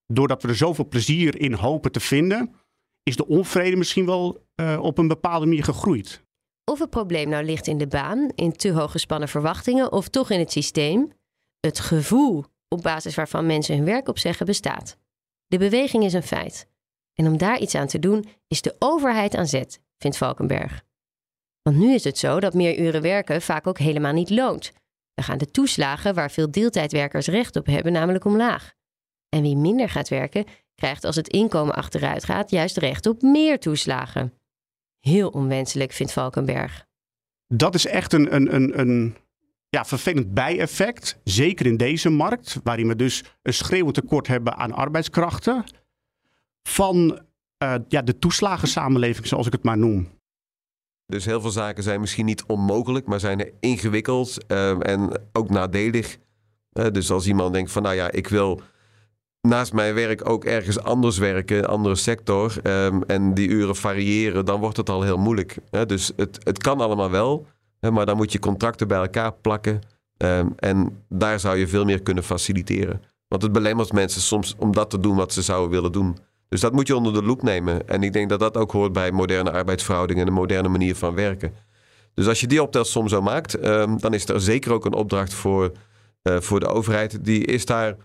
doordat 0.06 0.42
we 0.42 0.48
er 0.48 0.56
zoveel 0.56 0.88
plezier 0.88 1.40
in 1.40 1.52
hopen 1.52 1.92
te 1.92 2.00
vinden, 2.00 2.54
is 3.02 3.16
de 3.16 3.26
onvrede 3.26 3.76
misschien 3.76 4.06
wel 4.06 4.46
uh, 4.60 4.78
op 4.82 4.98
een 4.98 5.08
bepaalde 5.08 5.46
manier 5.46 5.64
gegroeid. 5.64 6.22
Of 6.64 6.78
het 6.78 6.90
probleem 6.90 7.28
nou 7.28 7.44
ligt 7.44 7.66
in 7.66 7.78
de 7.78 7.86
baan, 7.86 8.30
in 8.34 8.52
te 8.52 8.72
hoog 8.72 8.90
gespannen 8.90 9.28
verwachtingen, 9.28 9.92
of 9.92 10.08
toch 10.08 10.30
in 10.30 10.38
het 10.38 10.52
systeem, 10.52 11.12
het 11.60 11.80
gevoel 11.80 12.44
op 12.74 12.82
basis 12.82 13.14
waarvan 13.14 13.46
mensen 13.46 13.76
hun 13.76 13.84
werk 13.84 14.08
opzeggen 14.08 14.46
bestaat. 14.46 14.96
De 15.46 15.58
beweging 15.58 16.04
is 16.04 16.12
een 16.12 16.22
feit. 16.22 16.68
En 17.14 17.26
om 17.26 17.38
daar 17.38 17.58
iets 17.58 17.74
aan 17.74 17.86
te 17.86 17.98
doen, 17.98 18.28
is 18.46 18.62
de 18.62 18.76
overheid 18.78 19.34
aan 19.34 19.46
zet, 19.46 19.80
vindt 19.98 20.16
Valkenberg. 20.16 20.84
Want 21.62 21.76
nu 21.76 21.94
is 21.94 22.04
het 22.04 22.18
zo 22.18 22.40
dat 22.40 22.54
meer 22.54 22.78
uren 22.78 23.02
werken 23.02 23.42
vaak 23.42 23.66
ook 23.66 23.78
helemaal 23.78 24.12
niet 24.12 24.30
loont. 24.30 24.72
Dan 25.14 25.24
gaan 25.24 25.38
de 25.38 25.50
toeslagen 25.50 26.14
waar 26.14 26.30
veel 26.30 26.50
deeltijdwerkers 26.50 27.26
recht 27.26 27.56
op 27.56 27.66
hebben 27.66 27.92
namelijk 27.92 28.24
omlaag. 28.24 28.74
En 29.28 29.42
wie 29.42 29.56
minder 29.56 29.88
gaat 29.88 30.08
werken, 30.08 30.44
krijgt 30.74 31.04
als 31.04 31.16
het 31.16 31.28
inkomen 31.28 31.74
achteruit 31.74 32.24
gaat 32.24 32.50
juist 32.50 32.76
recht 32.76 33.06
op 33.06 33.22
meer 33.22 33.60
toeslagen. 33.60 34.34
Heel 35.00 35.28
onwenselijk, 35.28 35.92
vindt 35.92 36.12
Valkenberg. 36.12 36.86
Dat 37.46 37.74
is 37.74 37.86
echt 37.86 38.12
een, 38.12 38.34
een, 38.34 38.54
een, 38.54 38.78
een 38.78 39.16
ja, 39.70 39.84
vervelend 39.84 40.34
bijeffect. 40.34 41.18
Zeker 41.24 41.66
in 41.66 41.76
deze 41.76 42.10
markt, 42.10 42.60
waarin 42.62 42.88
we 42.88 42.96
dus 42.96 43.24
een 43.42 43.54
schreeuwend 43.54 43.94
tekort 43.94 44.26
hebben 44.26 44.56
aan 44.56 44.72
arbeidskrachten. 44.72 45.64
Van 46.68 47.20
uh, 47.62 47.74
ja, 47.88 48.02
de 48.02 48.18
toeslagensamenleving, 48.18 49.26
zoals 49.26 49.46
ik 49.46 49.52
het 49.52 49.62
maar 49.62 49.78
noem. 49.78 50.08
Dus 51.06 51.24
heel 51.24 51.40
veel 51.40 51.50
zaken 51.50 51.82
zijn 51.82 52.00
misschien 52.00 52.24
niet 52.24 52.44
onmogelijk, 52.44 53.06
maar 53.06 53.20
zijn 53.20 53.52
ingewikkeld 53.60 54.36
uh, 54.48 54.86
en 54.88 55.28
ook 55.32 55.50
nadelig. 55.50 56.18
Uh, 56.72 56.86
dus 56.92 57.10
als 57.10 57.26
iemand 57.26 57.52
denkt 57.52 57.72
van 57.72 57.82
nou 57.82 57.94
ja, 57.94 58.10
ik 58.10 58.28
wil 58.28 58.62
naast 59.40 59.72
mijn 59.72 59.94
werk 59.94 60.28
ook 60.28 60.44
ergens 60.44 60.78
anders 60.82 61.18
werken, 61.18 61.58
een 61.58 61.64
andere 61.64 61.94
sector, 61.94 62.56
um, 62.62 63.02
en 63.02 63.34
die 63.34 63.48
uren 63.48 63.76
variëren, 63.76 64.44
dan 64.44 64.60
wordt 64.60 64.76
het 64.76 64.88
al 64.88 65.02
heel 65.02 65.18
moeilijk. 65.18 65.58
Hè? 65.70 65.86
Dus 65.86 66.12
het, 66.16 66.38
het 66.44 66.58
kan 66.58 66.80
allemaal 66.80 67.10
wel, 67.10 67.46
maar 67.80 68.06
dan 68.06 68.16
moet 68.16 68.32
je 68.32 68.38
contracten 68.38 68.88
bij 68.88 68.98
elkaar 68.98 69.32
plakken. 69.32 69.80
Um, 70.16 70.52
en 70.56 71.04
daar 71.08 71.40
zou 71.40 71.56
je 71.56 71.68
veel 71.68 71.84
meer 71.84 72.02
kunnen 72.02 72.24
faciliteren. 72.24 73.02
Want 73.28 73.42
het 73.42 73.52
belemmert 73.52 73.92
mensen 73.92 74.20
soms 74.20 74.54
om 74.58 74.72
dat 74.72 74.90
te 74.90 75.00
doen 75.00 75.16
wat 75.16 75.32
ze 75.32 75.42
zouden 75.42 75.70
willen 75.70 75.92
doen. 75.92 76.16
Dus 76.48 76.60
dat 76.60 76.72
moet 76.72 76.86
je 76.86 76.96
onder 76.96 77.12
de 77.12 77.22
loep 77.22 77.42
nemen. 77.42 77.88
En 77.88 78.02
ik 78.02 78.12
denk 78.12 78.28
dat 78.28 78.40
dat 78.40 78.56
ook 78.56 78.72
hoort 78.72 78.92
bij 78.92 79.12
moderne 79.12 79.50
arbeidsverhoudingen 79.50 80.22
en 80.22 80.28
een 80.28 80.34
moderne 80.34 80.68
manier 80.68 80.96
van 80.96 81.14
werken. 81.14 81.52
Dus 82.14 82.26
als 82.26 82.40
je 82.40 82.46
die 82.46 82.62
optelsom 82.62 83.08
zo 83.08 83.22
maakt, 83.22 83.66
um, 83.66 84.00
dan 84.00 84.14
is 84.14 84.28
er 84.28 84.40
zeker 84.40 84.72
ook 84.72 84.84
een 84.84 84.94
opdracht 84.94 85.34
voor, 85.34 85.72
uh, 86.22 86.40
voor 86.40 86.60
de 86.60 86.66
overheid. 86.66 87.24
Die 87.24 87.44
is 87.44 87.64
daar 87.64 87.96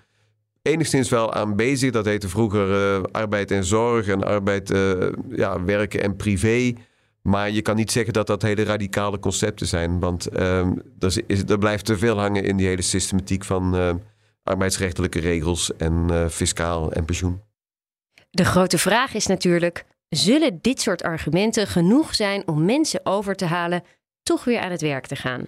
enigszins 0.62 1.10
wel 1.10 1.34
aan 1.34 1.56
bezig. 1.56 1.92
Dat 1.92 2.06
heette 2.06 2.30
vroeger 2.30 2.98
uh, 2.98 3.04
arbeid 3.12 3.52
en 3.52 3.64
zorg 3.64 4.08
en 4.08 4.24
arbeid, 4.24 4.72
uh, 4.72 5.10
ja, 5.30 5.64
werken 5.64 6.02
en 6.02 6.16
privé. 6.16 6.74
Maar 7.28 7.50
je 7.50 7.62
kan 7.62 7.76
niet 7.76 7.92
zeggen 7.92 8.14
dat 8.14 8.28
dat 8.28 8.42
hele 8.42 8.64
radicale 8.64 9.20
concepten 9.20 9.68
zijn. 9.68 10.00
Want 10.00 10.34
uh, 10.34 10.60
er, 11.00 11.24
is, 11.28 11.44
er, 11.44 11.58
blijft 11.58 11.86
te 11.86 11.98
veel 11.98 12.20
hangen 12.20 12.44
in 12.44 12.58
die 12.58 12.68
hele 12.68 12.82
systematiek 12.82 13.44
van 13.44 13.76
uh, 13.76 13.94
arbeidsrechtelijke 14.44 15.20
regels 15.20 15.76
en 15.76 16.28
fiscaal 16.32 16.92
en 16.92 17.06
pensioen. 17.06 17.42
De 18.30 18.46
grote 18.46 18.78
vraag 18.78 19.14
is 19.14 19.26
natuurlijk: 19.26 19.86
zullen 20.10 20.60
dit 20.62 20.82
soort 20.82 21.04
argumenten 21.04 21.68
genoeg 21.68 22.16
zijn 22.16 22.48
om 22.48 22.66
mensen 22.66 23.06
over 23.06 23.36
te 23.36 23.46
halen 23.46 23.84
toch 24.24 24.44
weer 24.44 24.60
aan 24.60 24.72
het 24.72 24.82
werk 24.82 25.08
te 25.08 25.16
gaan? 25.16 25.48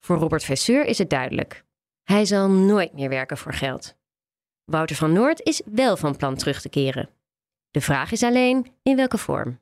Voor 0.00 0.16
Robert 0.16 0.44
Vesseur 0.44 0.84
is 0.84 0.98
het 0.98 1.10
duidelijk. 1.10 1.64
Hij 2.02 2.24
zal 2.24 2.48
nooit 2.48 2.92
meer 2.92 3.08
werken 3.08 3.38
voor 3.38 3.54
geld. 3.54 3.96
Wouter 4.64 4.96
van 4.96 5.12
Noord 5.12 5.40
is 5.42 5.62
wel 5.64 5.96
van 5.96 6.16
plan 6.16 6.36
terug 6.36 6.60
te 6.60 6.68
keren. 6.68 7.08
De 7.70 7.80
vraag 7.80 8.12
is 8.12 8.22
alleen 8.22 8.72
in 8.82 8.96
welke 8.96 9.18
vorm. 9.18 9.58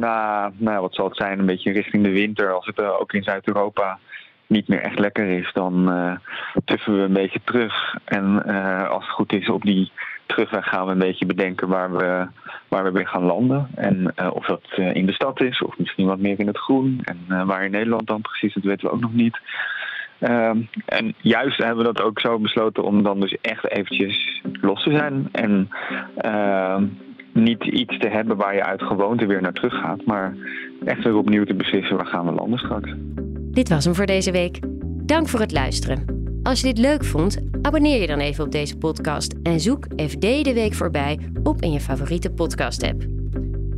Nou, 0.00 0.52
nou, 0.56 0.80
wat 0.80 0.94
zal 0.94 1.04
het 1.04 1.16
zijn? 1.16 1.38
Een 1.38 1.46
beetje 1.46 1.72
richting 1.72 2.04
de 2.04 2.10
winter. 2.10 2.52
Als 2.52 2.66
het 2.66 2.78
uh, 2.78 3.00
ook 3.00 3.12
in 3.12 3.22
Zuid-Europa 3.22 3.98
niet 4.46 4.68
meer 4.68 4.80
echt 4.80 4.98
lekker 4.98 5.26
is, 5.26 5.50
dan 5.52 5.92
uh, 5.92 6.16
tuffen 6.64 6.96
we 6.96 7.00
een 7.00 7.12
beetje 7.12 7.40
terug. 7.44 7.96
En 8.04 8.42
uh, 8.46 8.88
als 8.88 9.04
het 9.04 9.14
goed 9.14 9.32
is, 9.32 9.48
op 9.48 9.62
die 9.62 9.92
terugweg 10.26 10.68
gaan 10.68 10.86
we 10.86 10.92
een 10.92 10.98
beetje 10.98 11.26
bedenken 11.26 11.68
waar 11.68 11.96
we, 11.96 12.26
waar 12.68 12.84
we 12.84 12.90
weer 12.90 13.08
gaan 13.08 13.24
landen. 13.24 13.68
En 13.74 14.12
of 14.32 14.46
dat 14.46 14.62
in 14.76 15.06
de 15.06 15.12
stad 15.12 15.40
is, 15.40 15.62
of 15.62 15.78
misschien 15.78 16.06
wat 16.06 16.18
meer 16.18 16.38
in 16.38 16.46
het 16.46 16.58
groen. 16.58 17.00
En 17.04 17.46
waar 17.46 17.64
in 17.64 17.70
Nederland 17.70 18.06
dan 18.06 18.20
precies, 18.20 18.54
dat 18.54 18.62
weten 18.62 18.86
we 18.88 18.94
ook 18.94 19.00
nog 19.00 19.12
niet. 19.12 19.38
Um, 20.20 20.68
en 20.86 21.14
juist 21.20 21.58
hebben 21.58 21.84
we 21.84 21.92
dat 21.92 22.02
ook 22.02 22.20
zo 22.20 22.38
besloten 22.38 22.82
om 22.82 23.02
dan 23.02 23.20
dus 23.20 23.36
echt 23.40 23.70
eventjes 23.70 24.42
los 24.60 24.82
te 24.82 24.90
zijn. 24.90 25.28
En 25.32 25.68
uh, 26.24 26.82
niet 27.36 27.64
iets 27.64 27.98
te 27.98 28.08
hebben 28.08 28.36
waar 28.36 28.54
je 28.54 28.64
uit 28.64 28.82
gewoonte 28.82 29.26
weer 29.26 29.42
naar 29.42 29.52
terug 29.52 29.74
gaat. 29.74 30.04
Maar 30.04 30.36
echt 30.84 31.04
weer 31.04 31.16
opnieuw 31.16 31.44
te 31.44 31.54
beslissen 31.54 31.96
waar 31.96 32.06
gaan 32.06 32.26
we 32.26 32.32
landen 32.32 32.58
straks. 32.58 32.94
Dit 33.50 33.68
was 33.68 33.84
hem 33.84 33.94
voor 33.94 34.06
deze 34.06 34.30
week. 34.30 34.58
Dank 35.02 35.28
voor 35.28 35.40
het 35.40 35.52
luisteren. 35.52 36.04
Als 36.42 36.60
je 36.60 36.66
dit 36.66 36.78
leuk 36.78 37.04
vond, 37.04 37.38
abonneer 37.62 38.00
je 38.00 38.06
dan 38.06 38.18
even 38.18 38.44
op 38.44 38.52
deze 38.52 38.78
podcast 38.78 39.34
en 39.42 39.60
zoek 39.60 39.86
FD 39.96 40.20
de 40.20 40.52
Week 40.54 40.74
voorbij 40.74 41.18
op 41.42 41.60
in 41.60 41.72
je 41.72 41.80
favoriete 41.80 42.30
podcast-app. 42.30 43.04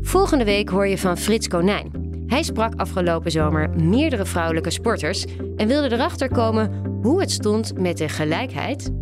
Volgende 0.01 0.45
week 0.45 0.69
hoor 0.69 0.87
je 0.87 0.99
van 0.99 1.17
Frits 1.17 1.49
Konijn. 1.49 2.25
Hij 2.27 2.43
sprak 2.43 2.73
afgelopen 2.77 3.31
zomer 3.31 3.71
meerdere 3.71 4.25
vrouwelijke 4.25 4.71
sporters 4.71 5.27
en 5.57 5.69
wilde 5.69 5.93
erachter 5.93 6.29
komen 6.29 6.83
hoe 7.03 7.21
het 7.21 7.31
stond 7.31 7.79
met 7.79 7.99
de 7.99 8.09
gelijkheid, 8.09 8.93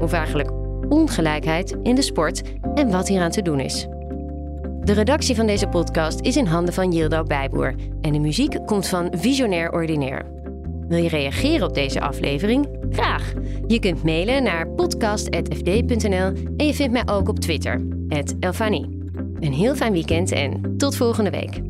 of 0.00 0.12
eigenlijk 0.12 0.50
ongelijkheid, 0.88 1.76
in 1.82 1.94
de 1.94 2.02
sport 2.02 2.42
en 2.74 2.90
wat 2.90 3.08
hieraan 3.08 3.30
te 3.30 3.42
doen 3.42 3.60
is. 3.60 3.88
De 4.84 4.92
redactie 4.92 5.34
van 5.34 5.46
deze 5.46 5.66
podcast 5.66 6.20
is 6.20 6.36
in 6.36 6.46
handen 6.46 6.74
van 6.74 6.92
Yildo 6.92 7.22
Bijboer 7.22 7.74
en 8.00 8.12
de 8.12 8.18
muziek 8.18 8.58
komt 8.66 8.88
van 8.88 9.12
Visionair 9.16 9.72
Ordinaire. 9.72 10.24
Wil 10.88 11.02
je 11.02 11.08
reageren 11.08 11.68
op 11.68 11.74
deze 11.74 12.00
aflevering? 12.00 12.68
Graag. 12.90 13.32
Je 13.66 13.78
kunt 13.78 14.02
mailen 14.02 14.42
naar 14.42 14.68
podcast.fd.nl 14.68 16.32
en 16.56 16.66
je 16.66 16.74
vindt 16.74 16.92
mij 16.92 17.14
ook 17.14 17.28
op 17.28 17.38
Twitter, 17.38 17.86
Elfanie. 18.40 18.98
Een 19.40 19.52
heel 19.52 19.74
fijn 19.74 19.92
weekend 19.92 20.32
en 20.32 20.76
tot 20.76 20.96
volgende 20.96 21.30
week. 21.30 21.69